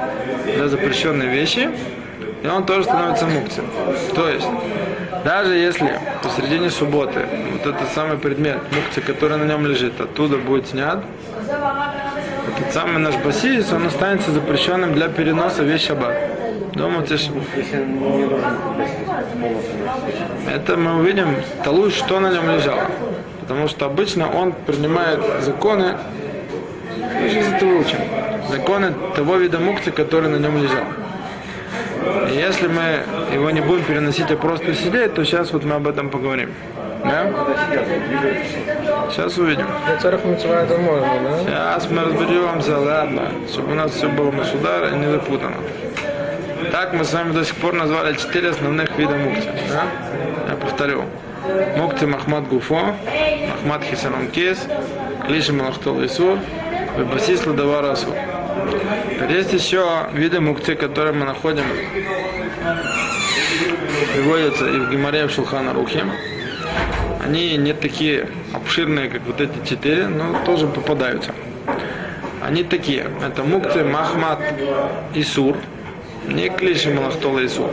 для 0.45 0.67
запрещенной 0.67 1.27
вещи, 1.27 1.69
и 2.43 2.47
он 2.47 2.65
тоже 2.65 2.83
становится 2.83 3.25
мукцией. 3.25 3.67
То 4.13 4.29
есть, 4.29 4.47
даже 5.23 5.55
если 5.55 5.99
посередине 6.21 6.69
субботы 6.69 7.25
вот 7.51 7.65
этот 7.65 7.89
самый 7.89 8.17
предмет 8.17 8.57
мукции, 8.71 9.01
который 9.01 9.37
на 9.37 9.45
нем 9.45 9.65
лежит, 9.65 9.99
оттуда 9.99 10.37
будет 10.37 10.67
снят, 10.67 11.03
этот 12.55 12.73
самый 12.73 12.99
наш 12.99 13.15
басис, 13.17 13.71
он 13.71 13.87
останется 13.87 14.31
запрещенным 14.31 14.93
для 14.93 15.07
переноса 15.07 15.63
весь 15.63 15.85
шаббат. 15.85 16.32
Дома 16.75 17.01
носить. 17.01 17.31
Это 20.51 20.77
мы 20.77 20.99
увидим, 20.99 21.35
талуй, 21.63 21.91
что 21.91 22.19
на 22.19 22.31
нем 22.31 22.49
лежало. 22.49 22.87
Потому 23.41 23.67
что 23.67 23.85
обычно 23.85 24.31
он 24.31 24.53
принимает 24.53 25.19
законы, 25.41 25.97
мы 26.97 27.29
сейчас 27.29 27.47
это 27.53 27.65
выучим, 27.65 27.99
законы 28.49 28.93
того 29.15 29.35
вида 29.35 29.59
мукти, 29.59 29.89
который 29.91 30.29
на 30.29 30.37
нем 30.37 30.57
лежал. 30.57 30.83
И 32.31 32.35
если 32.35 32.67
мы 32.67 33.01
его 33.33 33.51
не 33.51 33.61
будем 33.61 33.83
переносить, 33.83 34.31
а 34.31 34.35
просто 34.35 34.73
сидеть, 34.73 35.13
то 35.13 35.23
сейчас 35.23 35.53
вот 35.53 35.63
мы 35.63 35.75
об 35.75 35.87
этом 35.87 36.09
поговорим. 36.09 36.51
Да? 37.03 37.29
Сейчас 39.11 39.37
увидим. 39.37 39.67
Сейчас 41.45 41.89
мы 41.89 42.01
разберемся, 42.03 42.77
ладно, 42.77 43.23
чтобы 43.51 43.73
у 43.73 43.75
нас 43.75 43.91
все 43.91 44.07
было 44.07 44.31
масудар 44.31 44.93
и 44.93 44.97
не 44.97 45.11
запутано. 45.11 45.57
Так 46.71 46.93
мы 46.93 47.03
с 47.03 47.13
вами 47.13 47.33
до 47.33 47.43
сих 47.43 47.55
пор 47.55 47.73
назвали 47.73 48.15
четыре 48.15 48.49
основных 48.49 48.97
вида 48.97 49.15
мукти. 49.15 49.49
Да? 49.69 49.85
Я 50.49 50.55
повторю. 50.55 51.05
Мукти 51.77 52.05
Махмад 52.05 52.47
Гуфо, 52.47 52.95
Махмад 53.49 53.83
Хисарон 53.83 54.27
Кес, 54.29 54.65
Клиши 55.27 55.51
Малахтол 55.53 56.03
Исур, 56.05 56.39
Басис 57.11 57.45
Ладавар 57.45 57.85
Асур. 57.85 58.15
Есть 59.29 59.53
еще 59.53 60.07
виды 60.13 60.39
мукти, 60.39 60.75
которые 60.75 61.13
мы 61.13 61.25
находим, 61.25 61.65
приводятся 64.13 64.67
и 64.67 64.79
в 64.79 64.89
Гимаре, 64.89 65.23
и 65.23 65.27
в 65.27 65.31
Шулхана 65.31 65.73
Рухе. 65.73 66.05
Они 67.23 67.57
не 67.57 67.73
такие 67.73 68.29
обширные, 68.53 69.09
как 69.09 69.21
вот 69.25 69.41
эти 69.41 69.67
четыре, 69.67 70.07
но 70.07 70.43
тоже 70.45 70.67
попадаются. 70.67 71.31
Они 72.41 72.63
такие. 72.63 73.07
Это 73.25 73.43
мукты 73.43 73.83
Махмад 73.83 74.39
Исур. 75.13 75.57
Не 76.27 76.49
клиши 76.49 76.93
Малахтола 76.93 77.45
Исур. 77.45 77.69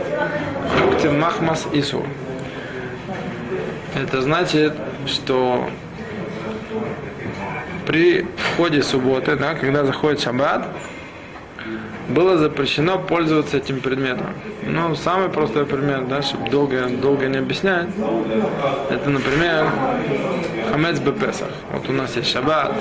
Мукты 0.79 1.09
Махмас 1.09 1.67
Исур. 1.73 2.05
Это 3.95 4.21
значит, 4.21 4.73
что 5.05 5.69
при 7.85 8.25
входе 8.37 8.83
субботы, 8.83 9.35
да, 9.35 9.53
когда 9.53 9.83
заходит 9.83 10.21
шаббат, 10.21 10.67
было 12.09 12.37
запрещено 12.37 12.97
пользоваться 12.99 13.57
этим 13.57 13.81
предметом. 13.81 14.27
Ну, 14.63 14.95
самый 14.95 15.29
простой 15.29 15.65
пример, 15.65 16.05
да, 16.05 16.21
чтобы 16.21 16.49
долго, 16.49 16.87
долго 16.87 17.27
не 17.27 17.37
объяснять, 17.37 17.87
это, 18.89 19.09
например, 19.09 19.69
хамец 20.71 20.99
бепесах. 20.99 21.49
Вот 21.71 21.89
у 21.89 21.93
нас 21.93 22.15
есть 22.15 22.31
шаббат, 22.31 22.73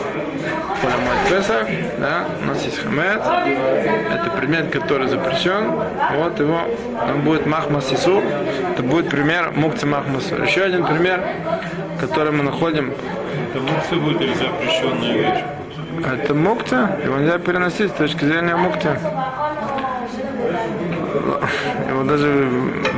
полямой 0.83 1.17
песах, 1.29 1.67
да, 1.99 2.27
у 2.43 2.47
нас 2.47 2.65
есть 2.65 2.79
хамец, 2.79 3.21
это 4.11 4.31
предмет, 4.39 4.71
который 4.71 5.09
запрещен, 5.09 5.73
вот 6.17 6.39
его, 6.39 6.61
он 7.13 7.23
будет 7.23 7.47
махмас 7.47 7.93
исур, 7.93 8.23
это 8.73 8.83
будет 8.83 9.09
пример 9.09 9.53
мукцы 9.55 9.87
махмас 9.87 10.27
исур. 10.27 10.43
Еще 10.43 10.63
один 10.63 10.85
пример, 10.85 11.23
который 12.01 12.33
мы 12.33 12.43
находим, 12.43 12.93
Это 13.51 13.61
мукция 13.61 13.99
будет 13.99 14.21
или 14.21 14.35
запрещенная 14.35 15.13
вещь? 15.13 15.60
Это 16.07 16.35
мукта, 16.35 16.99
его 17.05 17.19
нельзя 17.19 17.39
переносить 17.39 17.91
с 17.91 17.95
точки 17.95 18.25
зрения 18.25 18.57
мукта. 18.57 18.99
Его 21.89 22.03
даже 22.05 22.49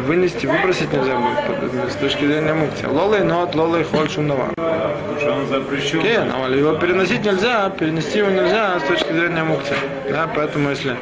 вынести, 0.07 0.47
выбросить 0.47 0.93
нельзя 0.93 1.17
будет 1.17 1.93
с 1.93 1.97
точки 1.97 2.25
зрения 2.27 2.55
мукти. 2.55 2.85
Лолой 2.87 3.25
нот, 3.25 3.55
лолой 3.55 3.85
холь 3.85 4.09
что 4.09 5.33
он 5.33 5.47
запрещен. 5.49 6.03
Кен, 6.03 6.29
но 6.29 6.49
его 6.49 6.75
переносить 6.75 7.25
нельзя, 7.25 7.71
перенести 7.71 8.19
его 8.19 8.31
нельзя 8.31 8.79
с 8.81 8.83
точки 8.83 9.13
зрения 9.13 9.45
мукти. 9.45 9.75
Да, 10.11 10.29
поэтому 10.35 10.71
если 10.71 10.97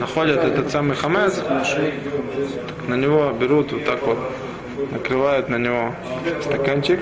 находят 0.00 0.44
этот 0.44 0.70
самый 0.70 0.96
хамец, 0.96 1.42
на 2.86 2.94
него 2.94 3.30
берут 3.30 3.72
вот 3.72 3.84
так 3.84 4.02
вот, 4.06 4.18
накрывают 4.92 5.48
на 5.48 5.56
него 5.56 5.94
стаканчик, 6.42 7.00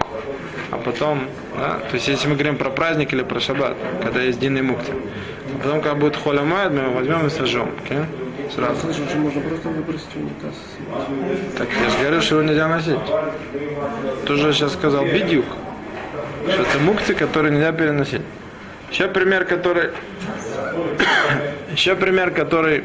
а 0.72 0.78
потом, 0.78 1.28
да, 1.54 1.80
то 1.88 1.94
есть 1.94 2.08
если 2.08 2.28
мы 2.28 2.34
говорим 2.34 2.56
про 2.56 2.70
праздник 2.70 3.12
или 3.12 3.22
про 3.22 3.40
шаббат, 3.40 3.76
когда 4.02 4.22
есть 4.22 4.40
дин 4.40 4.56
и 4.56 4.62
мукти, 4.62 4.90
а 5.54 5.62
потом, 5.62 5.82
когда 5.82 5.94
будет 5.94 6.16
холя 6.16 6.42
майд, 6.42 6.72
мы 6.72 6.80
его 6.80 6.92
возьмем 6.94 7.26
и 7.26 7.30
сожжем, 7.30 7.68
окей? 7.84 7.98
Сразу. 8.54 8.80
Слышал, 8.80 9.06
что 9.06 9.18
можно 9.18 9.40
просто 9.42 9.68
выбросить 9.68 10.16
унитаз. 10.16 10.54
Так 11.58 11.68
я 11.82 11.90
же 11.90 11.98
говорю, 11.98 12.20
что 12.22 12.36
его 12.36 12.48
нельзя 12.48 12.68
носить. 12.68 12.98
Тоже 14.24 14.52
сейчас 14.54 14.72
сказал 14.72 15.04
бедюк, 15.04 15.44
что 16.48 16.62
это 16.62 16.78
мукты, 16.80 17.14
которые 17.14 17.52
нельзя 17.52 17.72
переносить. 17.72 18.22
Еще 18.90 19.08
пример, 19.08 19.44
который... 19.44 19.90
Еще 21.72 21.96
пример, 21.96 22.30
который... 22.30 22.84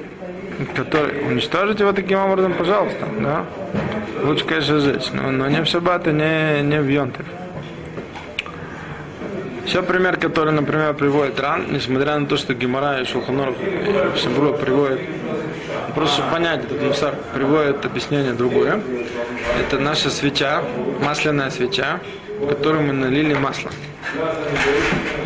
который... 0.75 1.25
Уничтожить 1.25 1.79
его 1.79 1.93
таким 1.93 2.19
образом, 2.19 2.53
пожалуйста, 2.53 3.07
да? 3.19 3.45
Лучше, 4.23 4.45
конечно, 4.45 4.79
сжечь, 4.79 5.11
но, 5.13 5.31
но 5.31 5.47
не 5.47 5.61
в 5.61 5.65
шаббат 5.67 6.07
и 6.07 6.11
не, 6.11 6.61
не 6.63 6.81
в 6.81 6.89
йонтов. 6.89 7.25
Еще 9.67 9.81
пример, 9.81 10.15
который, 10.15 10.53
например, 10.53 10.93
приводит 10.93 11.37
Ран, 11.41 11.65
несмотря 11.73 12.17
на 12.17 12.25
то, 12.25 12.37
что 12.37 12.53
Гемора 12.53 13.01
и 13.01 13.05
Шулханор 13.05 13.53
Шабру 14.15 14.53
приводит, 14.53 15.01
просто 15.93 16.19
чтобы 16.19 16.31
понять 16.31 16.63
этот 16.63 16.81
мусар, 16.81 17.15
приводит 17.33 17.85
объяснение 17.85 18.31
другое. 18.31 18.79
Это 19.59 19.77
наша 19.77 20.09
свеча, 20.09 20.63
масляная 21.01 21.49
свеча, 21.49 21.99
в 22.39 22.47
которую 22.47 22.83
мы 22.83 22.93
налили 22.93 23.33
масло. 23.33 23.69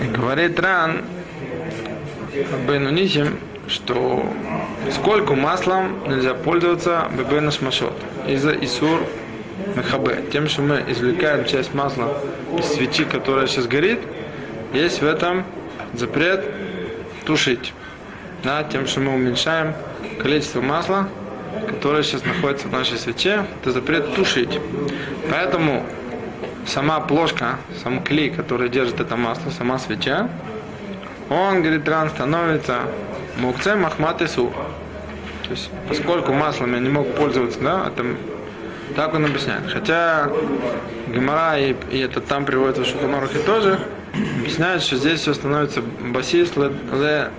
И 0.04 0.08
говорит 0.08 0.60
Ран, 0.60 1.04
Бейнунисим, 2.68 3.38
что 3.68 4.26
сколько 4.90 5.36
маслом 5.36 6.00
нельзя 6.08 6.34
пользоваться 6.34 7.08
Бебена 7.16 7.52
Шмашот 7.52 7.94
из-за 8.28 8.54
Исур 8.54 9.02
Мехабе. 9.76 10.24
Тем, 10.34 10.50
что 10.50 10.64
мы 10.64 10.84
извлекаем 10.88 11.46
часть 11.46 11.76
масла 11.76 12.18
из 12.58 12.66
свечи, 12.66 13.06
которая 13.06 13.46
сейчас 13.46 13.68
горит, 13.68 14.00
есть 14.74 15.02
в 15.02 15.06
этом 15.06 15.46
запрет 15.94 16.46
тушить. 17.26 17.74
Да, 18.44 18.64
тем, 18.64 18.88
что 18.88 19.00
мы 19.02 19.14
уменьшаем 19.14 19.74
количество 20.20 20.62
масла, 20.62 21.08
которое 21.68 22.04
сейчас 22.04 22.26
находится 22.26 22.68
в 22.68 22.72
нашей 22.72 22.98
свече, 22.98 23.46
это 23.62 23.72
запрет 23.72 24.16
тушить. 24.16 24.60
Поэтому 25.30 25.86
сама 26.66 27.00
плошка, 27.02 27.58
сам 27.84 28.04
клей, 28.04 28.30
который 28.30 28.70
держит 28.70 29.00
это 29.00 29.16
масло, 29.16 29.52
сама 29.52 29.78
свеча, 29.78 30.30
он, 31.30 31.62
говорит, 31.62 31.88
ран 31.88 32.10
становится 32.10 32.80
мукце 33.38 33.76
махмат 33.76 34.22
и 34.22 34.28
сур. 34.28 34.52
То 35.44 35.52
есть, 35.52 35.70
поскольку 35.88 36.34
маслом 36.34 36.74
я 36.74 36.80
не 36.80 36.90
мог 36.90 37.14
пользоваться, 37.16 37.60
да, 37.60 37.88
это 37.88 38.06
так 38.96 39.14
он 39.14 39.26
объясняет. 39.26 39.72
Хотя 39.72 40.30
Гемора 41.08 41.58
и, 41.58 41.76
и 41.90 42.00
это 42.00 42.22
там 42.22 42.46
приводится 42.46 42.84
в 42.84 42.88
Шуханорухе 42.88 43.40
тоже, 43.40 43.80
объясняют, 44.13 44.84
что 44.84 44.97
здесь 44.97 45.21
все 45.21 45.34
становится 45.34 45.82
басис 45.82 46.56
ле, 46.56 46.71
ле, 46.93 47.30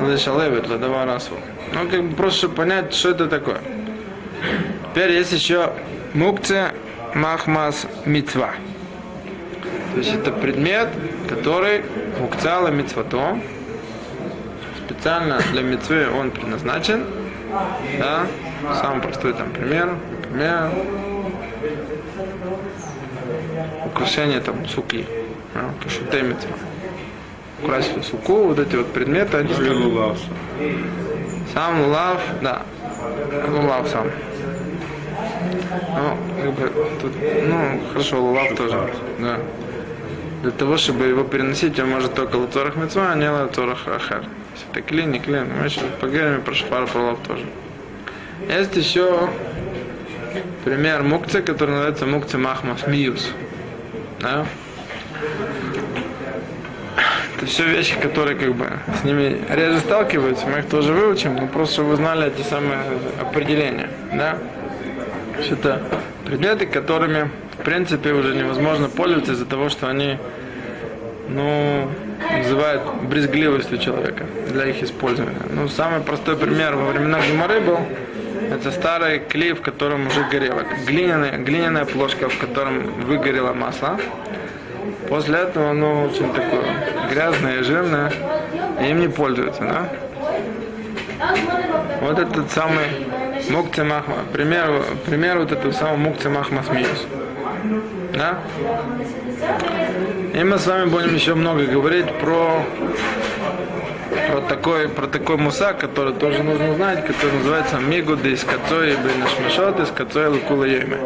ле 0.00 0.16
шалевит, 0.16 0.68
ледова 0.68 1.04
расу. 1.04 1.34
Ну, 1.72 1.88
как 1.88 2.02
бы 2.04 2.16
просто 2.16 2.38
чтобы 2.38 2.54
понять, 2.54 2.94
что 2.94 3.10
это 3.10 3.26
такое. 3.26 3.60
Теперь 4.90 5.12
есть 5.12 5.32
еще 5.32 5.72
мукце 6.12 6.72
махмас 7.14 7.86
мицва. 8.04 8.50
То 9.92 9.98
есть 9.98 10.14
это 10.14 10.32
предмет, 10.32 10.88
который 11.28 11.82
мукцала 12.20 12.68
мицвато. 12.68 13.38
Специально 14.86 15.40
для 15.52 15.62
мицвы 15.62 16.08
он 16.10 16.30
предназначен. 16.30 17.04
Да? 17.98 18.26
Самый 18.80 19.02
простой 19.02 19.32
там 19.34 19.50
пример. 19.50 19.96
Например, 20.22 20.70
украшение 23.86 24.40
там 24.40 24.66
суки. 24.68 25.06
Да? 25.54 25.70
Кашуте 25.82 26.22
мицва. 26.22 26.50
Украсили 27.62 28.02
суку, 28.02 28.48
вот 28.48 28.58
эти 28.58 28.76
вот 28.76 28.92
предметы, 28.92 29.38
они 29.38 29.52
Или 29.52 29.68
лулав. 29.70 30.18
сам 31.54 31.82
лулав, 31.82 32.20
да, 32.42 32.62
лулав 33.48 33.88
сам. 33.88 34.10
Ну, 35.96 36.16
как 36.42 36.54
бы, 36.54 36.72
тут, 37.00 37.12
ну, 37.48 37.80
хорошо, 37.92 38.22
лулав 38.22 38.54
тоже, 38.56 38.92
да. 39.18 39.38
Для 40.42 40.50
того, 40.50 40.76
чтобы 40.76 41.06
его 41.06 41.24
переносить, 41.24 41.78
он 41.78 41.88
может 41.88 42.14
только 42.14 42.36
лацорах 42.36 42.76
мецва, 42.76 43.12
а 43.12 43.14
не 43.14 43.30
лацорах 43.30 43.86
ахар. 43.88 44.24
Если 44.54 44.70
это 44.72 44.82
клин, 44.82 45.12
не 45.12 45.18
клин, 45.20 45.48
мы 45.58 45.64
еще 45.66 45.80
поговорим 46.00 46.42
про 46.42 46.54
шфар, 46.54 46.86
про 46.86 46.98
лулав 47.00 47.18
тоже. 47.26 47.44
Есть 48.48 48.76
еще 48.76 49.28
пример 50.64 51.02
мукцы, 51.02 51.40
который 51.40 51.70
называется 51.70 52.06
мукцы 52.06 52.36
махмас 52.36 52.86
миюс. 52.86 53.30
Да? 54.20 54.44
Это 57.36 57.46
все 57.46 57.64
вещи, 57.64 57.98
которые 57.98 58.36
как 58.36 58.54
бы 58.54 58.66
с 59.00 59.04
ними 59.04 59.40
реже 59.50 59.80
сталкиваются, 59.80 60.46
мы 60.46 60.60
их 60.60 60.66
тоже 60.66 60.92
выучим, 60.92 61.34
но 61.34 61.46
просто 61.46 61.74
чтобы 61.74 61.90
вы 61.90 61.96
знали 61.96 62.28
эти 62.28 62.46
самые 62.46 62.80
определения. 63.20 63.88
Да? 64.12 64.38
Это 65.50 65.82
предметы, 66.24 66.66
которыми 66.66 67.30
в 67.58 67.64
принципе 67.64 68.12
уже 68.12 68.34
невозможно 68.34 68.88
пользоваться 68.88 69.32
из-за 69.32 69.46
того, 69.46 69.68
что 69.68 69.88
они 69.88 70.18
ну, 71.28 71.90
вызывают 72.38 72.82
брезгливость 73.08 73.72
у 73.72 73.78
человека 73.78 74.26
для 74.52 74.66
их 74.66 74.82
использования. 74.82 75.36
Ну, 75.50 75.68
самый 75.68 76.00
простой 76.00 76.36
пример 76.36 76.76
во 76.76 76.90
времена 76.90 77.20
Геморы 77.20 77.60
был, 77.60 77.78
это 78.50 78.70
старый 78.70 79.18
клей, 79.18 79.54
в 79.54 79.60
котором 79.60 80.06
уже 80.06 80.24
горело. 80.30 80.62
Глиняная, 80.86 81.38
глиняная 81.38 81.84
плошка, 81.84 82.28
в 82.28 82.38
котором 82.38 82.82
выгорело 83.02 83.52
масло. 83.52 83.98
После 85.08 85.38
этого 85.38 85.70
оно 85.70 86.04
очень 86.04 86.32
такое 86.32 86.93
грязное 87.04 87.60
и 87.60 87.62
жирное, 87.62 88.12
и 88.80 88.90
им 88.90 89.00
не 89.00 89.08
пользуются, 89.08 89.62
да? 89.62 89.88
Вот 92.00 92.18
этот 92.18 92.50
самый 92.50 92.86
мукцы 93.50 93.84
махма, 93.84 94.16
пример, 94.32 94.82
пример 95.06 95.38
вот 95.38 95.52
этого 95.52 95.72
самого 95.72 95.96
мукцы 95.96 96.28
махма 96.28 96.62
смеюсь. 96.62 97.06
Да? 98.12 98.38
И 100.34 100.44
мы 100.44 100.58
с 100.58 100.66
вами 100.66 100.88
будем 100.88 101.14
еще 101.14 101.34
много 101.34 101.64
говорить 101.64 102.10
про, 102.20 102.64
про 104.30 104.40
такой, 104.42 104.88
про 104.88 105.06
такой 105.06 105.36
мусак, 105.36 105.78
который 105.78 106.12
тоже 106.12 106.42
нужно 106.42 106.74
знать, 106.74 107.06
который 107.06 107.38
называется 107.38 107.78
Мигуды 107.78 108.32
из 108.32 108.44
Кацои 108.44 108.96
Бенашмашот 108.96 109.80
из 109.80 109.90
Кацои 109.90 110.26
Лукула 110.26 110.64
Йойме. 110.64 110.98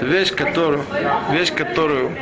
Вещь, 0.00 0.34
которую, 0.34 0.84
вещь, 1.30 1.52
которую 1.52 2.12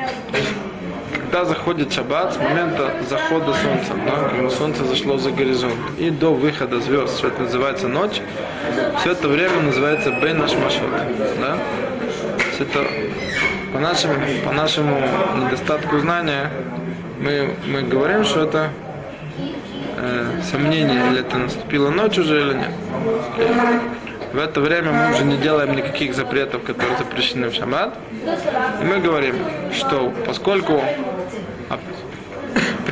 когда 1.35 1.47
заходит 1.47 1.93
шаббат, 1.93 2.33
с 2.33 2.37
момента 2.37 2.93
захода 3.09 3.47
солнца, 3.55 3.93
да, 4.07 4.29
когда 4.29 4.51
солнце 4.51 4.85
зашло 4.85 5.19
за 5.19 5.33
горизонт, 5.33 5.75
и 5.99 6.11
до 6.11 6.33
выхода 6.33 6.79
звезд, 6.81 7.19
что 7.19 7.27
это 7.27 7.43
называется 7.43 7.89
ночь, 7.89 8.21
все 9.01 9.11
это 9.11 9.27
время 9.27 9.61
называется 9.63 10.13
Бен 10.13 10.41
Ашмашот. 10.41 10.89
Да? 11.41 11.59
Есть 12.47 12.61
это 12.61 12.87
по 13.73 13.81
нашему, 13.81 14.15
по 14.45 14.53
нашему 14.53 14.97
недостатку 15.45 15.99
знания 15.99 16.53
мы, 17.19 17.51
мы 17.67 17.83
говорим, 17.83 18.23
что 18.23 18.45
это 18.45 18.71
э, 19.97 20.41
сомнение, 20.49 21.09
или 21.09 21.19
это 21.19 21.37
наступила 21.37 21.91
ночь 21.91 22.17
уже 22.17 22.43
или 22.43 22.55
нет. 22.55 22.71
В 24.33 24.39
это 24.39 24.61
время 24.61 24.93
мы 24.93 25.13
уже 25.13 25.25
не 25.25 25.37
делаем 25.39 25.75
никаких 25.75 26.15
запретов, 26.15 26.63
которые 26.63 26.97
запрещены 26.97 27.49
в 27.49 27.55
шаббат. 27.55 27.99
И 28.81 28.85
мы 28.85 29.01
говорим, 29.01 29.35
что 29.73 30.13
поскольку 30.25 30.81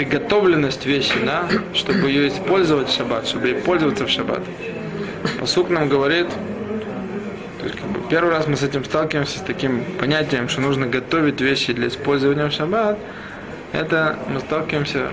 приготовленность 0.02 0.84
вещи, 0.84 1.14
да, 1.24 1.48
чтобы 1.74 2.08
ее 2.08 2.28
использовать 2.28 2.88
в 2.88 2.96
шаббат, 2.96 3.26
чтобы 3.26 3.48
ей 3.48 3.54
пользоваться 3.54 4.04
в 4.04 4.10
шаббат. 4.10 4.40
Посук 5.38 5.70
нам 5.70 5.88
говорит, 5.88 6.26
то 7.60 7.66
есть, 7.66 7.78
как 7.78 7.88
бы, 7.88 8.00
первый 8.10 8.32
раз 8.32 8.48
мы 8.48 8.56
с 8.56 8.64
этим 8.64 8.84
сталкиваемся, 8.84 9.38
с 9.38 9.42
таким 9.42 9.84
понятием, 10.00 10.48
что 10.48 10.60
нужно 10.60 10.86
готовить 10.86 11.40
вещи 11.40 11.72
для 11.72 11.86
использования 11.86 12.48
в 12.48 12.52
шаббат. 12.52 12.98
Это 13.70 14.18
мы 14.28 14.40
сталкиваемся 14.40 15.10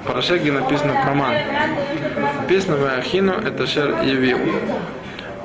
в 0.00 0.06
Парашеге 0.06 0.52
написано 0.52 0.94
про 1.02 1.14
ман. 1.14 1.34
Написано 2.40 2.76
в 2.76 2.84
Ахину 2.84 3.32
это 3.32 3.66
шер 3.66 4.02
явил. 4.02 4.38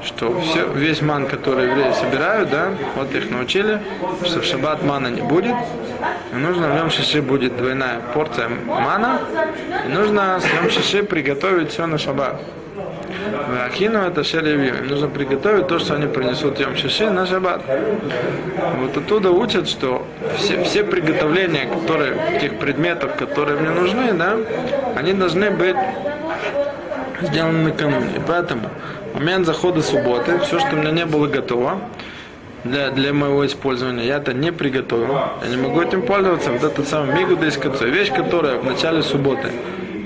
Что 0.07 0.39
все, 0.39 0.65
весь 0.73 1.01
ман, 1.01 1.27
который 1.27 1.69
евреи 1.69 1.91
собирают, 1.91 2.49
да, 2.49 2.69
вот 2.95 3.13
их 3.13 3.29
научили, 3.29 3.81
что 4.23 4.39
в 4.39 4.45
шаббат 4.45 4.81
мана 4.81 5.07
не 5.07 5.21
будет, 5.21 5.53
и 6.31 6.35
нужно 6.35 6.69
в 6.69 6.75
нем 6.75 6.89
шиши 6.89 7.21
будет 7.21 7.57
двойная 7.57 7.99
порция 8.13 8.47
мана, 8.47 9.19
и 9.85 9.89
нужно 9.89 10.39
с 10.39 10.45
нем 10.53 10.71
шиши 10.71 11.03
приготовить 11.03 11.71
все 11.71 11.85
на 11.87 11.97
шаббат. 11.97 12.39
В 13.31 13.65
Ахину 13.65 13.99
это 13.99 14.23
шеревью. 14.23 14.79
Им 14.79 14.87
нужно 14.87 15.07
приготовить 15.07 15.67
то, 15.67 15.79
что 15.79 15.95
они 15.95 16.07
принесут 16.07 16.59
Йом 16.59 16.75
Шиши 16.77 17.09
на 17.09 17.25
шаббат. 17.25 17.61
Вот 18.79 18.95
оттуда 18.97 19.31
учат, 19.31 19.67
что 19.67 20.05
все, 20.37 20.63
все 20.63 20.83
приготовления, 20.83 21.67
которые, 21.67 22.39
тех 22.39 22.57
предметов, 22.59 23.15
которые 23.17 23.59
мне 23.59 23.69
нужны, 23.69 24.13
да, 24.13 24.37
они 24.95 25.13
должны 25.13 25.51
быть 25.51 25.75
сделаны 27.21 27.69
накануне. 27.69 28.21
Поэтому 28.25 28.69
в 29.06 29.06
момент 29.17 29.47
захода 29.47 29.81
субботы, 29.81 30.39
все, 30.39 30.59
что 30.59 30.75
у 30.75 30.79
меня 30.79 30.91
не 30.91 31.05
было 31.05 31.27
готово, 31.27 31.79
для, 32.63 32.91
для 32.91 33.13
моего 33.13 33.45
использования. 33.45 34.05
Я 34.05 34.17
это 34.17 34.33
не 34.33 34.51
приготовил. 34.51 35.17
Я 35.43 35.49
не 35.49 35.57
могу 35.57 35.81
этим 35.81 36.03
пользоваться. 36.03 36.51
Вот 36.51 36.63
этот 36.63 36.87
самый 36.87 37.23
из 37.47 37.57
конца. 37.57 37.85
Вещь, 37.85 38.11
которая 38.13 38.57
в 38.57 38.65
начале 38.65 39.01
субботы 39.01 39.51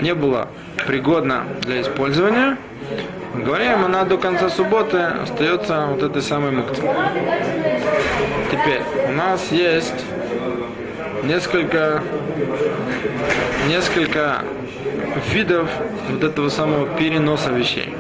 не 0.02 0.14
была 0.14 0.48
пригодна 0.88 1.44
для 1.62 1.82
использования. 1.82 2.58
Говорим, 3.34 3.86
она 3.86 4.04
до 4.04 4.18
конца 4.18 4.50
субботы 4.50 4.98
остается 4.98 5.88
вот 5.88 6.04
этой 6.04 6.22
самой 6.22 6.52
мукцией. 6.52 6.90
Теперь 8.52 8.82
у 9.10 9.12
нас 9.14 9.52
есть 9.52 10.06
несколько, 11.24 12.04
несколько 13.68 14.44
видов 15.32 15.70
вот 16.10 16.24
этого 16.24 16.50
самого 16.50 16.88
переноса 16.98 17.52
вещей, 17.52 17.96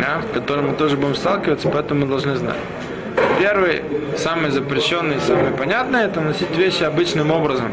да, 0.00 0.22
с 0.22 0.34
которым 0.34 0.70
мы 0.70 0.74
тоже 0.74 0.96
будем 0.96 1.14
сталкиваться, 1.14 1.68
поэтому 1.68 2.00
мы 2.00 2.06
должны 2.06 2.36
знать. 2.36 2.56
Первый, 3.38 3.82
самый 4.16 4.50
запрещенный, 4.50 5.20
самый 5.20 5.52
понятный, 5.52 6.02
это 6.04 6.20
носить 6.20 6.50
вещи 6.56 6.82
обычным 6.84 7.30
образом. 7.30 7.70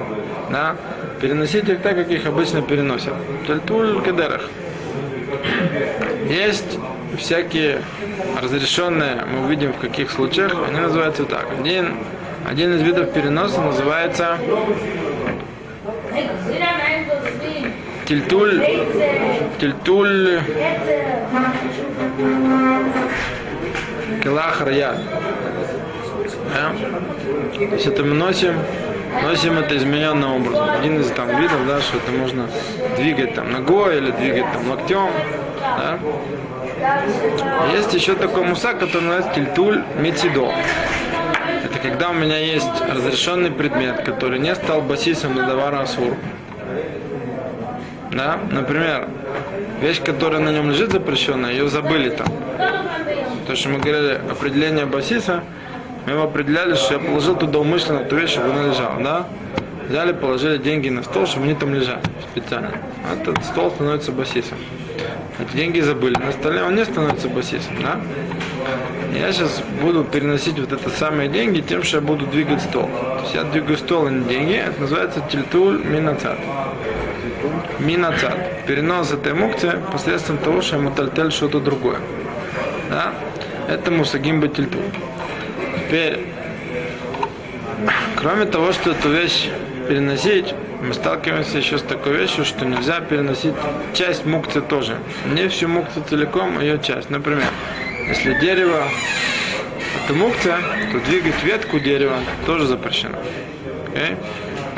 Да? 0.49 0.75
Переносить 1.21 1.69
их 1.69 1.81
так, 1.81 1.95
как 1.95 2.09
их 2.09 2.25
обычно 2.25 2.61
переносят. 2.61 3.13
Тальтуль 3.47 4.01
кедерах. 4.03 4.41
Есть 6.27 6.79
всякие 7.17 7.81
разрешенные, 8.41 9.23
мы 9.25 9.45
увидим 9.45 9.73
в 9.73 9.77
каких 9.77 10.11
случаях, 10.11 10.53
они 10.67 10.79
называются 10.79 11.25
так. 11.25 11.47
Один, 11.59 11.95
один 12.49 12.75
из 12.75 12.81
видов 12.81 13.11
переноса 13.13 13.61
называется 13.61 14.37
тильтуль, 18.05 18.61
тильтуль 19.59 20.41
келах 24.21 24.61
рая. 24.61 24.95
Да? 26.53 26.71
То 27.57 27.75
есть 27.75 27.87
это 27.87 28.03
мы 28.03 28.15
носим, 28.15 28.55
носим 29.23 29.57
это 29.57 29.77
измененным 29.77 30.35
образом. 30.35 30.69
Один 30.69 30.99
из 30.99 31.07
там 31.07 31.27
видов, 31.39 31.65
да, 31.67 31.81
что 31.81 31.97
это 31.97 32.11
можно 32.11 32.47
двигать 32.97 33.35
там 33.35 33.51
ногой 33.51 33.97
или 33.97 34.11
двигать 34.11 34.51
там 34.53 34.69
локтем. 34.69 35.09
Да? 35.59 35.99
Есть 37.73 37.93
еще 37.93 38.15
такой 38.15 38.43
муса, 38.43 38.73
который 38.73 39.03
называется 39.03 39.33
тильтуль 39.35 39.83
мецидо. 39.99 40.51
Это 41.63 41.79
когда 41.79 42.09
у 42.09 42.13
меня 42.13 42.37
есть 42.37 42.81
разрешенный 42.89 43.51
предмет, 43.51 44.03
который 44.03 44.39
не 44.39 44.53
стал 44.55 44.81
басисом 44.81 45.35
на 45.35 45.45
давара 45.45 45.81
асур. 45.81 46.17
Да? 48.11 48.39
Например, 48.49 49.07
вещь, 49.81 50.01
которая 50.01 50.39
на 50.39 50.49
нем 50.49 50.69
лежит 50.69 50.91
запрещенная, 50.91 51.51
ее 51.51 51.67
забыли 51.67 52.09
там. 52.09 52.27
То, 53.47 53.55
что 53.55 53.69
мы 53.69 53.79
говорили, 53.79 54.21
определение 54.29 54.85
басиса, 54.85 55.43
мы 56.05 56.13
его 56.13 56.23
определяли, 56.23 56.75
что 56.75 56.93
я 56.93 56.99
положил 56.99 57.35
туда 57.35 57.59
умышленно 57.59 58.05
ту 58.05 58.15
вещь, 58.15 58.31
чтобы 58.31 58.51
она 58.51 58.67
лежала, 58.69 59.01
да? 59.03 59.27
Взяли, 59.89 60.13
положили 60.13 60.57
деньги 60.57 60.89
на 60.89 61.03
стол, 61.03 61.25
чтобы 61.25 61.45
они 61.45 61.55
там 61.55 61.73
лежали 61.73 62.01
специально. 62.31 62.71
Этот 63.11 63.43
стол 63.43 63.71
становится 63.71 64.11
басисом. 64.11 64.57
Эти 65.39 65.57
деньги 65.57 65.79
забыли 65.79 66.15
на 66.15 66.31
столе, 66.31 66.63
он 66.63 66.75
не 66.75 66.85
становится 66.85 67.27
басисом, 67.27 67.73
да? 67.81 67.99
Я 69.13 69.33
сейчас 69.33 69.61
буду 69.81 70.03
переносить 70.03 70.57
вот 70.57 70.71
это 70.71 70.89
самые 70.89 71.27
деньги 71.27 71.59
тем, 71.59 71.83
что 71.83 71.97
я 71.97 72.01
буду 72.01 72.25
двигать 72.25 72.61
стол. 72.61 72.83
То 72.83 73.19
есть 73.23 73.35
я 73.35 73.43
двигаю 73.43 73.77
стол, 73.77 74.07
а 74.07 74.09
не 74.09 74.23
деньги. 74.23 74.53
Это 74.53 74.79
называется 74.79 75.21
тильтуль 75.29 75.83
минацат. 75.83 76.37
Минацат. 77.81 78.65
Перенос 78.67 79.11
этой 79.11 79.33
мукции 79.33 79.71
посредством 79.91 80.37
того, 80.37 80.61
что 80.61 80.75
я 80.75 80.81
мутальтель 80.83 81.31
что-то 81.31 81.59
другое. 81.59 81.97
Да? 82.89 83.13
Это 83.67 83.89
мусагим 83.89 84.39
бетильтуль. 84.39 84.81
Теперь, 85.79 86.19
кроме 88.15 88.45
того, 88.45 88.71
что 88.71 88.91
эту 88.91 89.09
вещь 89.09 89.49
переносить, 89.89 90.53
мы 90.81 90.93
сталкиваемся 90.93 91.57
еще 91.57 91.79
с 91.79 91.81
такой 91.81 92.17
вещью, 92.17 92.45
что 92.45 92.65
нельзя 92.65 92.99
переносить 92.99 93.55
часть 93.93 94.25
мукцы 94.25 94.61
тоже. 94.61 94.97
Не 95.33 95.47
всю 95.49 95.67
мукцию 95.67 96.05
целиком, 96.07 96.59
а 96.59 96.61
ее 96.61 96.79
часть. 96.79 97.09
Например, 97.09 97.47
если 98.07 98.39
дерево 98.39 98.83
это 100.03 100.13
мукция, 100.13 100.57
то 100.91 100.99
двигать 100.99 101.43
ветку 101.43 101.79
дерева 101.79 102.17
тоже 102.45 102.67
запрещено. 102.67 103.17
Okay? 103.93 104.17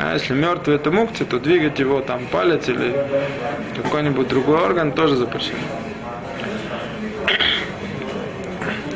А 0.06 0.12
если 0.12 0.34
мертвый 0.34 0.76
это 0.76 0.90
мукция, 0.90 1.26
то 1.26 1.38
двигать 1.38 1.78
его 1.78 2.02
там 2.02 2.26
палец 2.26 2.68
или 2.68 2.94
какой-нибудь 3.74 4.28
другой 4.28 4.60
орган 4.60 4.92
тоже 4.92 5.16
запрещено. 5.16 5.56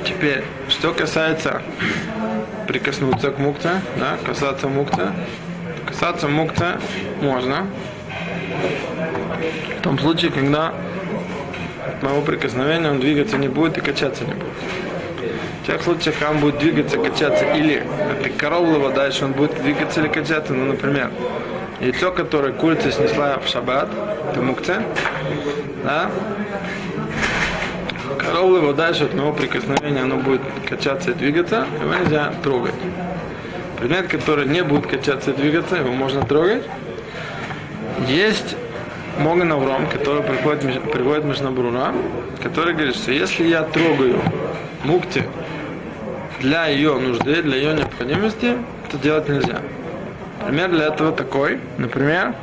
Теперь, 0.05 0.45
что 0.69 0.93
касается 0.93 1.63
прикоснуться 2.67 3.31
к 3.31 3.39
мукте, 3.39 3.81
да, 3.97 4.19
касаться 4.23 4.69
мукта, 4.69 5.15
касаться 5.87 6.29
мукта 6.29 6.79
можно 7.23 7.67
в 9.79 9.83
том 9.83 9.99
случае, 9.99 10.31
когда 10.31 10.75
от 11.87 12.03
моего 12.03 12.21
прикосновения 12.21 12.91
он 12.91 13.01
двигаться 13.01 13.39
не 13.39 13.49
будет 13.49 13.79
и 13.79 13.81
качаться 13.81 14.25
не 14.27 14.35
будет. 14.35 14.53
В 15.69 15.71
тех 15.71 15.83
случаях, 15.83 16.15
он 16.31 16.39
будет 16.39 16.57
двигаться, 16.57 16.97
качаться, 16.97 17.45
или 17.53 17.83
это 18.11 18.31
коровлова, 18.31 18.91
дальше 18.91 19.27
он 19.27 19.33
будет 19.33 19.61
двигаться 19.63 20.01
или 20.01 20.09
качаться, 20.09 20.55
ну, 20.55 20.65
например, 20.65 21.11
яйцо, 21.79 22.11
которое 22.11 22.55
курица 22.55 22.91
снесла 22.91 23.39
в 23.39 23.47
шаббат, 23.47 23.91
это 24.31 24.41
мукце, 24.41 24.83
да, 25.85 26.11
коровлова 28.17 28.73
дальше 28.73 29.05
от 29.05 29.13
моего 29.13 29.35
прикосновения 29.35 30.01
оно 30.01 30.17
будет 30.17 30.41
качаться 30.67 31.11
и 31.11 31.13
двигаться, 31.13 31.67
его 31.83 31.95
нельзя 31.97 32.33
трогать. 32.43 32.75
Предмет, 33.79 34.09
который 34.09 34.47
не 34.47 34.65
будет 34.65 34.87
качаться 34.87 35.33
и 35.33 35.35
двигаться, 35.35 35.77
его 35.77 35.93
можно 35.93 36.25
трогать. 36.25 36.63
Есть 38.07 38.57
Моган 39.19 39.53
Авром, 39.53 39.87
который 39.87 40.23
приходит, 40.23 40.91
приводит 40.91 41.25
Мишнабрура, 41.25 41.93
который 42.43 42.73
говорит, 42.73 42.97
что 42.97 43.13
если 43.13 43.47
я 43.47 43.65
трогаю 43.65 44.19
мукти 44.83 45.25
для 46.41 46.67
ее 46.67 46.95
нужды, 46.95 47.43
для 47.43 47.57
ее 47.57 47.75
необходимости, 47.75 48.57
это 48.87 48.99
делать 48.99 49.29
нельзя. 49.29 49.61
Пример 50.47 50.71
для 50.71 50.87
этого 50.87 51.13
такой. 51.13 51.59
Например, 51.79 52.35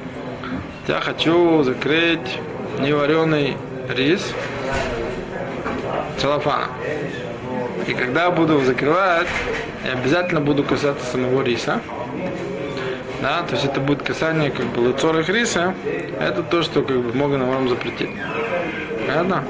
я 0.87 0.99
хочу 0.99 1.63
закрыть 1.63 2.39
невареный 2.79 3.57
рис 3.95 4.33
целлофана. 6.17 6.67
И 7.87 7.93
когда 7.93 8.31
буду 8.31 8.59
закрывать, 8.61 9.27
я 9.85 9.93
обязательно 9.93 10.41
буду 10.41 10.63
касаться 10.63 11.05
самого 11.05 11.43
риса. 11.43 11.81
Да, 13.21 13.43
то 13.43 13.53
есть 13.53 13.65
это 13.65 13.79
будет 13.79 14.03
касание 14.03 14.51
как 14.51 14.65
бы 14.67 14.79
лыцорых 14.79 15.29
риса. 15.29 15.73
Это 16.19 16.43
то, 16.43 16.63
что 16.63 16.81
как 16.81 16.97
бы 16.97 17.13
могут 17.13 17.39
нам 17.39 17.69
запретить. 17.69 18.09
Понятно? 19.07 19.43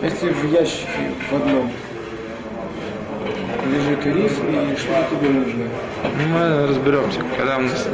Если 0.00 0.28
в 0.28 0.52
ящике 0.52 0.86
в 1.28 1.34
одном 1.34 1.72
лежит 3.66 4.06
рис, 4.06 4.32
и 4.32 4.76
что 4.76 4.92
тебе 5.10 5.30
нужно? 5.30 5.64
Ну, 6.04 6.26
мы 6.28 6.66
разберемся, 6.68 7.20
когда 7.36 7.58
у 7.58 7.62
нас... 7.62 7.88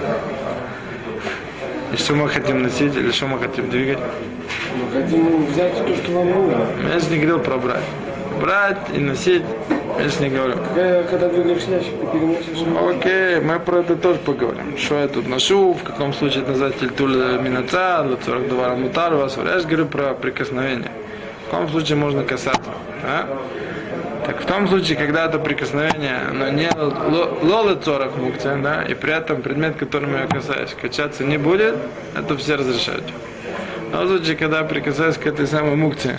И 1.92 1.96
что 1.96 2.14
мы 2.14 2.28
хотим 2.28 2.62
носить, 2.62 2.94
или 2.94 3.10
что 3.10 3.26
мы 3.26 3.38
хотим 3.38 3.70
двигать. 3.70 3.98
Мы 3.98 5.00
хотим 5.00 5.46
взять 5.46 5.78
то, 5.78 5.96
что 5.96 6.12
вам 6.12 6.30
нужно. 6.30 6.66
Я 6.92 6.98
же 6.98 7.08
не 7.08 7.16
говорил 7.16 7.38
про 7.38 7.56
брать. 7.56 7.84
Брать 8.38 8.78
и 8.94 8.98
носить, 8.98 9.42
я 9.98 10.08
же 10.08 10.20
не 10.20 10.28
говорю. 10.28 10.54
Когда, 10.74 11.02
когда 11.04 11.28
двигаешь 11.30 11.62
ящик, 11.62 11.92
ты 12.00 12.06
переносишь. 12.06 12.96
Окей, 12.96 13.40
мы 13.40 13.58
про 13.60 13.78
это 13.78 13.96
тоже 13.96 14.18
поговорим. 14.18 14.76
Что 14.76 15.00
я 15.00 15.08
тут 15.08 15.26
ношу, 15.26 15.72
в 15.72 15.82
каком 15.82 16.12
случае 16.12 16.42
это 16.42 16.50
называется 16.50 16.80
тильтуль 16.80 17.16
минаца, 17.40 18.02
для 18.02 18.18
42 18.22 18.74
мутар, 18.74 19.14
вас. 19.14 19.38
Я 19.38 19.58
же 19.58 19.66
говорю 19.66 19.86
про 19.86 20.12
прикосновение. 20.14 20.90
В 21.46 21.50
каком 21.50 21.68
случае 21.68 21.96
можно 21.96 22.24
касаться. 22.24 22.70
Да? 23.02 23.26
Так 24.26 24.40
в 24.40 24.46
том 24.46 24.68
случае, 24.68 24.96
когда 24.96 25.26
это 25.26 25.38
прикосновение, 25.38 26.20
но 26.32 26.48
не 26.48 26.70
лолы 26.74 27.76
цорах 27.76 28.16
мукция, 28.16 28.56
да, 28.56 28.82
и 28.82 28.94
при 28.94 29.12
этом 29.12 29.42
предмет, 29.42 29.76
которым 29.76 30.14
я 30.14 30.26
касаюсь, 30.26 30.74
качаться 30.80 31.24
не 31.24 31.36
будет, 31.36 31.74
это 32.16 32.34
все 32.38 32.56
разрешают. 32.56 33.04
Но 33.92 34.04
в 34.04 34.08
случае, 34.08 34.36
когда 34.36 34.60
я 34.60 34.64
прикасаюсь 34.64 35.18
к 35.18 35.26
этой 35.26 35.46
самой 35.46 35.76
мукции, 35.76 36.16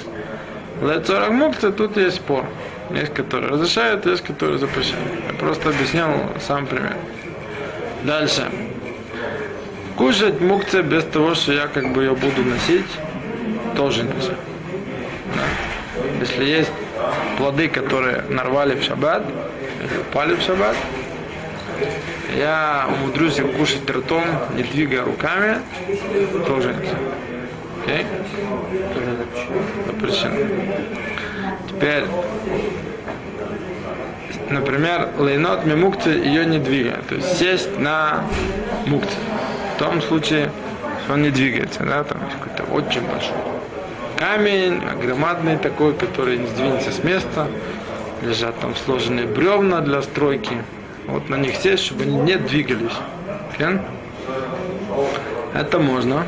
лецорах 0.82 1.32
мукция, 1.32 1.72
тут 1.72 1.98
есть 1.98 2.18
спор. 2.18 2.46
Есть, 2.92 3.14
которые 3.16 3.52
разрешают, 3.52 4.06
есть, 4.06 4.24
которые 4.24 4.60
запрещают. 4.60 5.10
Я 5.28 5.34
просто 5.40 5.70
объяснял 5.70 6.12
сам 6.46 6.68
пример. 6.68 6.96
Дальше. 8.04 8.44
Кушать 9.98 10.40
мукция 10.42 10.84
без 10.84 11.04
того, 11.06 11.34
что 11.34 11.54
я 11.54 11.66
как 11.66 11.92
бы 11.94 12.04
ее 12.04 12.12
буду 12.12 12.44
носить, 12.44 12.86
тоже 13.76 14.04
нельзя. 14.04 14.36
Если 16.20 16.46
есть 16.46 16.72
плоды, 17.38 17.68
которые 17.68 18.24
нарвали 18.30 18.76
в 18.76 18.84
шаббат, 18.84 19.24
или 19.82 19.98
упали 20.00 20.36
в 20.36 20.42
шаббат, 20.42 20.76
я 22.38 22.88
умудрюсь 22.90 23.40
их 23.40 23.52
кушать 23.54 23.90
ртом, 23.90 24.26
не 24.56 24.64
двигая 24.64 25.04
руками, 25.04 25.58
тоже 26.48 26.74
нельзя. 26.74 26.98
Окей? 27.84 28.06
Запрещено. 29.86 30.36
Теперь, 31.70 32.06
например, 34.50 35.10
лейнот 35.18 35.66
мимукти 35.66 36.10
ее 36.10 36.46
не 36.46 36.60
двигая. 36.60 37.02
То 37.08 37.16
есть 37.16 37.38
сесть 37.38 37.78
на 37.78 38.24
мукти. 38.86 39.16
В 39.76 39.80
том 39.80 40.02
случае, 40.02 40.52
он 41.10 41.22
не 41.22 41.30
двигается, 41.30 41.84
да, 41.84 42.04
там 42.04 42.20
какой-то 42.20 42.64
очень 42.72 43.02
большой 43.02 43.55
камень, 44.18 44.82
громадный 45.02 45.58
такой, 45.58 45.94
который 45.94 46.38
не 46.38 46.48
сдвинется 46.48 46.92
с 46.92 47.04
места. 47.04 47.48
Лежат 48.22 48.60
там 48.60 48.76
сложенные 48.76 49.26
бревна 49.26 49.82
для 49.82 50.02
стройки. 50.02 50.58
вот 51.08 51.30
на 51.30 51.36
них 51.36 51.56
сесть, 51.56 51.84
чтобы 51.84 52.04
они 52.04 52.18
не 52.18 52.38
двигались. 52.38 52.94
Кен? 53.58 53.82
Это 55.54 55.80
можно. 55.80 56.24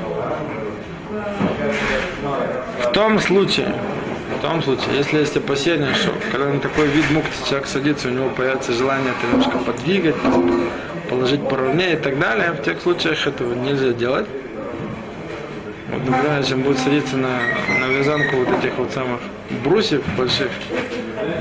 В 2.83 2.91
том 2.91 3.19
случае, 3.19 3.73
в 4.37 4.41
том 4.41 4.61
случае, 4.61 4.97
если 4.97 5.19
есть 5.19 5.35
опасение, 5.35 5.93
что 5.95 6.11
когда 6.31 6.47
на 6.47 6.59
такой 6.59 6.87
вид 6.87 7.09
мукти 7.11 7.47
человек 7.47 7.67
садится, 7.67 8.09
у 8.09 8.11
него 8.11 8.29
появится 8.29 8.73
желание 8.73 9.13
это 9.17 9.27
немножко 9.27 9.57
подвигать, 9.57 10.15
положить 11.09 11.47
поровнее 11.47 11.93
и 11.93 11.97
так 11.97 12.19
далее, 12.19 12.51
в 12.51 12.63
тех 12.63 12.81
случаях 12.81 13.25
этого 13.25 13.53
нельзя 13.53 13.93
делать. 13.93 14.27
Он 16.07 16.61
будет 16.63 16.79
садиться 16.79 17.17
на, 17.17 17.39
на 17.79 17.87
вязанку 17.87 18.37
вот 18.37 18.59
этих 18.59 18.77
вот 18.77 18.91
самых 18.91 19.19
брусьев 19.63 20.01
больших, 20.17 20.49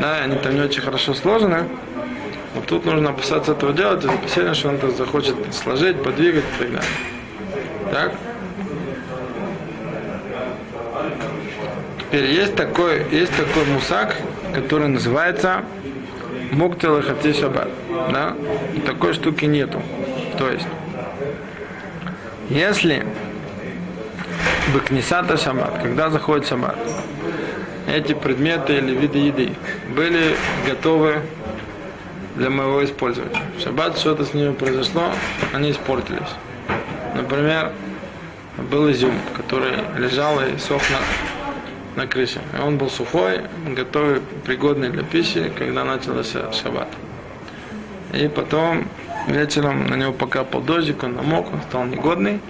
да, 0.01 0.19
они 0.23 0.37
там 0.37 0.55
не 0.55 0.61
очень 0.61 0.83
хорошо 0.83 1.15
сложены, 1.15 1.65
вот 2.55 2.67
тут 2.67 2.85
нужно 2.85 3.11
опасаться 3.11 3.53
этого 3.53 3.73
делать, 3.73 4.03
из 4.03 4.09
опасения, 4.09 4.55
что 4.55 4.71
он 4.71 4.77
это 4.77 4.91
захочет 4.91 5.37
сложить, 5.53 6.03
подвигать 6.03 6.45
и 6.45 6.59
так 6.59 6.73
далее. 6.73 6.91
Так? 7.93 8.13
Теперь 12.01 12.25
есть 12.25 12.57
такой, 12.57 13.07
есть 13.11 13.37
такой 13.37 13.65
мусак, 13.67 14.17
который 14.55 14.89
называется 14.89 15.63
Муктил 16.51 17.03
Хати 17.03 17.33
Шаббат. 17.33 17.69
Да? 18.11 18.35
И 18.75 18.81
такой 18.81 19.13
штуки 19.13 19.45
нету. 19.45 19.83
То 20.39 20.51
есть, 20.51 20.67
если 22.49 23.05
Бакнисата 24.75 25.37
Шаббат, 25.37 25.81
когда 25.83 26.11
заходит 26.11 26.49
Шаббат, 26.49 26.77
эти 27.87 28.15
предметы 28.15 28.75
или 28.79 28.95
виды 28.97 29.19
еды 29.19 29.53
были 29.95 30.37
готовы 30.67 31.23
для 32.35 32.51
моего 32.51 32.85
использования. 32.85 33.43
В 33.57 33.63
шаббат 33.63 33.97
что-то 33.97 34.25
с 34.25 34.35
ними 34.35 34.53
произошло, 34.53 35.13
они 35.53 35.71
испортились. 35.71 36.35
Например, 37.15 37.73
был 38.71 38.91
изюм, 38.91 39.15
который 39.37 39.73
лежал 39.97 40.41
и 40.41 40.59
сох 40.59 40.83
на, 40.91 42.03
на 42.03 42.09
крыше. 42.09 42.41
Он 42.63 42.77
был 42.77 42.91
сухой, 42.91 43.43
готовый, 43.69 44.21
пригодный 44.45 44.91
для 44.91 45.05
пищи, 45.05 45.51
когда 45.57 45.85
начался 45.85 46.53
шаббат. 46.53 46.89
И 48.13 48.29
потом 48.29 48.89
вечером 49.29 49.87
на 49.87 49.95
него 49.95 50.13
покапал 50.13 50.61
дождик, 50.61 51.03
он 51.05 51.15
намок, 51.15 51.53
он 51.53 51.63
стал 51.63 51.85
негодный. 51.85 52.41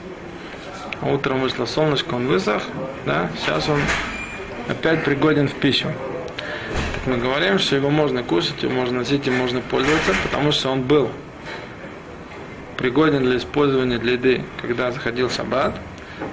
Утром 1.02 1.40
вышло 1.40 1.66
солнышко, 1.66 2.14
он 2.14 2.26
высох. 2.26 2.62
Да? 3.04 3.30
Сейчас 3.38 3.68
он 3.68 3.80
опять 4.68 5.04
пригоден 5.04 5.48
в 5.48 5.54
пищу. 5.54 5.88
Так 6.94 7.06
мы 7.06 7.18
говорим, 7.18 7.59
что 7.59 7.76
его 7.76 7.90
можно 7.90 8.22
кушать, 8.22 8.62
его 8.62 8.72
можно 8.72 8.98
носить, 8.98 9.26
им 9.26 9.35
можно 9.35 9.61
пользоваться, 9.61 10.14
потому 10.24 10.52
что 10.52 10.70
он 10.70 10.82
был 10.82 11.11
пригоден 12.76 13.24
для 13.24 13.37
использования 13.38 13.98
для 13.98 14.12
еды, 14.12 14.44
когда 14.61 14.90
заходил 14.92 15.30
шаббат, 15.30 15.74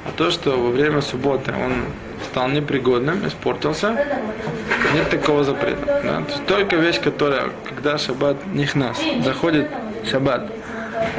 а 0.05 0.11
то, 0.15 0.31
что 0.31 0.51
во 0.51 0.69
время 0.69 1.01
субботы 1.01 1.53
он 1.53 1.85
стал 2.25 2.49
непригодным, 2.49 3.25
испортился, 3.27 3.97
нет 4.93 5.09
такого 5.09 5.43
запрета. 5.43 6.01
Да? 6.03 6.21
То 6.21 6.31
есть 6.31 6.45
только 6.45 6.75
вещь, 6.75 7.01
которая, 7.01 7.49
когда 7.67 7.97
шаббат 7.97 8.37
нихнас, 8.47 8.99
заходит 9.23 9.69
шаббат, 10.09 10.51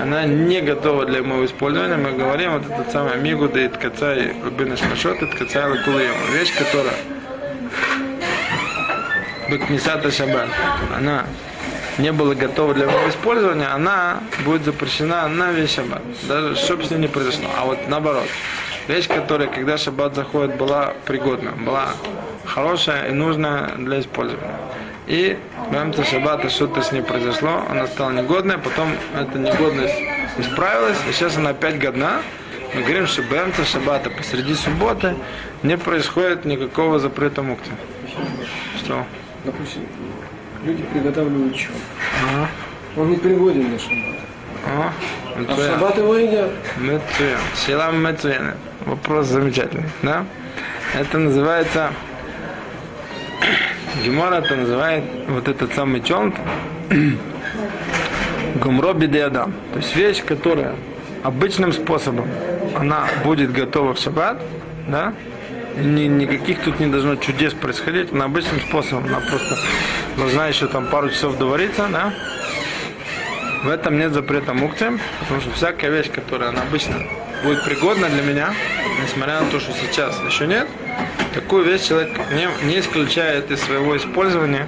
она 0.01 0.25
не 0.25 0.61
готова 0.61 1.07
для 1.07 1.23
моего 1.23 1.45
использования, 1.45 1.97
мы 1.97 2.13
говорим, 2.13 2.53
вот 2.59 2.71
этот 2.71 2.91
самый 2.93 3.17
мигуда 3.19 3.61
и 3.61 3.69
ткацай, 3.69 4.33
рубина 4.43 4.77
шмашот, 4.77 5.23
и 5.23 5.27
ткацай 5.27 5.69
лакулеем. 5.69 6.15
Вещь, 6.33 6.53
которая 6.57 6.95
бекнисата 9.49 10.11
шаббат, 10.11 10.49
она 10.97 11.25
не 11.99 12.13
была 12.13 12.35
готова 12.35 12.75
для 12.75 12.87
моего 12.87 13.09
использования, 13.09 13.67
она 13.67 14.21
будет 14.45 14.65
запрещена 14.65 15.29
на 15.29 15.53
весь 15.53 15.75
шаббат. 15.75 16.03
Даже 16.29 16.57
что 16.57 16.77
бы 16.77 16.85
с 16.85 16.91
ней 16.91 16.99
не 16.99 17.09
произошло. 17.09 17.49
А 17.57 17.65
вот 17.65 17.79
наоборот, 17.89 18.27
вещь, 18.89 19.09
которая, 19.09 19.49
когда 19.49 19.79
шаббат 19.79 20.15
заходит, 20.15 20.57
была 20.57 20.95
пригодна, 21.05 21.53
была 21.53 21.89
хорошая 22.45 23.09
и 23.09 23.13
нужная 23.13 23.71
для 23.77 24.01
использования 24.01 24.55
и 25.07 25.37
в 25.71 25.75
Эмца 25.75 26.05
что-то 26.05 26.83
с 26.83 26.93
ней 26.93 27.03
произошло, 27.03 27.65
она 27.69 27.87
стала 27.87 28.11
негодная, 28.11 28.59
потом 28.59 28.89
эта 29.15 29.39
негодность 29.39 29.95
исправилась, 30.39 30.99
и 31.09 31.13
сейчас 31.13 31.37
она 31.37 31.51
опять 31.51 31.79
годна. 31.79 32.23
Мы 32.75 32.83
говорим, 32.83 33.07
что 33.07 33.23
Бэмца 33.23 33.65
Шаббата 33.65 34.11
посреди 34.11 34.55
субботы 34.55 35.15
не 35.63 35.79
происходит 35.79 36.45
никакого 36.45 36.99
запрета 36.99 37.43
мукты. 37.43 37.71
Что? 38.79 39.05
Допустим, 39.45 39.83
люди 40.65 40.83
приготавливают 40.93 41.55
чё? 41.55 41.71
Ага. 42.25 42.49
Он 42.97 43.11
не 43.11 43.17
приводит 43.17 43.71
на 43.71 43.79
шаббат. 43.79 44.17
Ага. 44.67 44.93
А 45.49 45.55
в 45.55 45.61
шаббат 45.61 45.99
его 45.99 46.17
едят? 46.17 46.51
Мецуен. 46.79 47.39
Силам 47.55 48.03
Мецуен. 48.03 48.55
Вопрос 48.87 49.27
замечательный, 49.27 49.89
да? 50.03 50.25
Это 50.95 51.19
называется 51.19 51.93
Гемора 54.03 54.37
это 54.37 54.57
называет 54.57 55.05
вот 55.29 55.49
этот 55.49 55.75
самый 55.75 56.03
чонт 56.03 56.35
гумроби 58.57 59.07
де. 59.07 59.29
То 59.31 59.51
есть 59.77 59.95
вещь, 59.95 60.25
которая 60.25 60.75
обычным 61.23 61.73
способом 61.73 62.29
она 62.77 63.07
будет 63.25 63.53
готова 63.53 63.95
в 63.95 63.99
шаббат, 63.99 64.43
да, 64.89 65.13
ни, 65.77 66.03
никаких 66.03 66.61
тут 66.61 66.81
не 66.81 66.87
должно 66.87 67.17
чудес 67.17 67.53
происходить, 67.55 68.13
она 68.13 68.25
обычным 68.27 68.61
способом, 68.61 69.07
она 69.07 69.21
просто 69.21 69.57
должна 70.17 70.49
еще 70.49 70.67
там 70.67 70.87
пару 70.87 71.11
часов 71.11 71.39
довариться, 71.39 71.87
да, 71.91 72.13
в 73.63 73.69
этом 73.69 73.99
нет 73.99 74.13
запрета 74.13 74.55
мукти, 74.55 74.87
потому 75.21 75.41
что 75.41 75.51
всякая 75.53 75.91
вещь, 75.91 76.11
которая 76.11 76.51
она 76.51 76.63
обычно 76.63 76.97
будет 77.45 77.63
пригодна 77.65 78.09
для 78.09 78.23
меня, 78.23 78.55
несмотря 79.03 79.41
на 79.41 79.51
то, 79.51 79.61
что 79.61 79.73
сейчас 79.73 80.19
еще 80.27 80.47
нет, 80.47 80.67
такую 81.35 81.65
вещь 81.65 81.89
человек 81.89 82.11
не, 82.33 82.49
не 82.67 82.81
исключает 82.81 83.51
из 83.51 83.61
своего 83.61 83.97
использования 83.97 84.67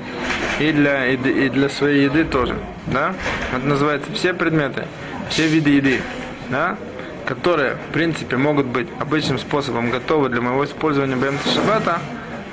и 0.60 0.70
для, 0.72 1.04
еды, 1.04 1.30
и 1.46 1.48
для 1.48 1.68
своей 1.68 2.04
еды 2.04 2.24
тоже. 2.24 2.56
Да? 2.86 3.14
Это 3.54 3.66
называется 3.66 4.12
все 4.12 4.34
предметы, 4.34 4.86
все 5.30 5.46
виды 5.46 5.70
еды, 5.70 6.02
да? 6.50 6.76
которые, 7.24 7.76
в 7.88 7.92
принципе, 7.92 8.36
могут 8.36 8.66
быть 8.66 8.88
обычным 9.00 9.38
способом 9.38 9.90
готовы 9.90 10.28
для 10.28 10.40
моего 10.40 10.64
использования 10.64 11.16
бемца 11.16 11.48
шаббата, 11.48 12.00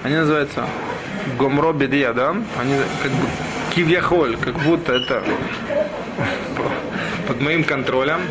они 0.04 0.16
называются 0.16 0.66
гомроби 1.38 1.86
да? 1.86 2.36
Они 2.60 2.76
как 3.02 3.12
бы 3.12 3.28
кивьяхоль, 3.76 4.38
как 4.38 4.56
будто 4.60 4.94
это 4.94 5.24
под 7.28 7.42
моим 7.42 7.64
контролем, 7.64 8.22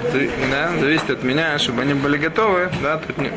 да, 0.50 0.70
зависит 0.81 1.11
от 1.11 1.22
меня, 1.22 1.59
чтобы 1.59 1.83
они 1.83 1.94
были 1.94 2.16
готовы, 2.16 2.70
да, 2.83 2.98
тут 2.98 3.18
не, 3.18 3.31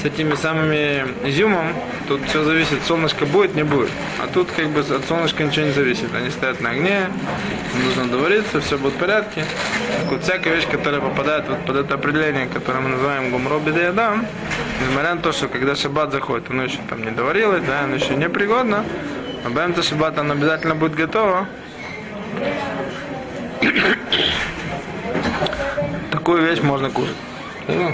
с 0.00 0.04
этими 0.04 0.34
самыми 0.34 1.06
изюмом, 1.24 1.72
тут 2.06 2.20
все 2.28 2.44
зависит, 2.44 2.82
солнышко 2.86 3.24
будет, 3.26 3.54
не 3.54 3.64
будет. 3.64 3.90
А 4.22 4.26
тут 4.26 4.50
как 4.50 4.68
бы 4.68 4.80
от 4.80 5.04
солнышка 5.06 5.44
ничего 5.44 5.66
не 5.66 5.72
зависит. 5.72 6.14
Они 6.14 6.30
стоят 6.30 6.60
на 6.60 6.70
огне, 6.70 7.10
нужно 7.84 8.10
довариться, 8.10 8.60
все 8.60 8.76
будет 8.78 8.94
в 8.94 8.96
порядке. 8.96 9.44
Так 10.00 10.10
вот 10.10 10.22
всякая 10.22 10.56
вещь, 10.56 10.66
которая 10.70 11.00
попадает 11.00 11.48
вот 11.48 11.64
под 11.64 11.76
это 11.76 11.94
определение, 11.94 12.46
которое 12.46 12.80
мы 12.80 12.90
называем 12.90 13.30
гумроби 13.30 13.70
да, 13.70 14.18
несмотря 14.80 15.14
на 15.14 15.20
то, 15.20 15.32
что 15.32 15.48
когда 15.48 15.74
шаббат 15.74 16.12
заходит, 16.12 16.50
оно 16.50 16.64
еще 16.64 16.78
там 16.88 17.02
не 17.02 17.10
доварилось, 17.10 17.62
да, 17.64 17.80
оно 17.80 17.96
еще 17.96 18.14
не 18.14 18.28
пригодно, 18.28 18.84
а 19.44 19.50
бэмта 19.50 19.82
шаббат 19.82 20.18
оно 20.18 20.32
обязательно 20.32 20.74
будет 20.74 20.94
готово. 20.94 21.46
Такую 26.26 26.42
вещь 26.42 26.60
можно 26.60 26.90
кушать. 26.90 27.14
Понял? 27.68 27.92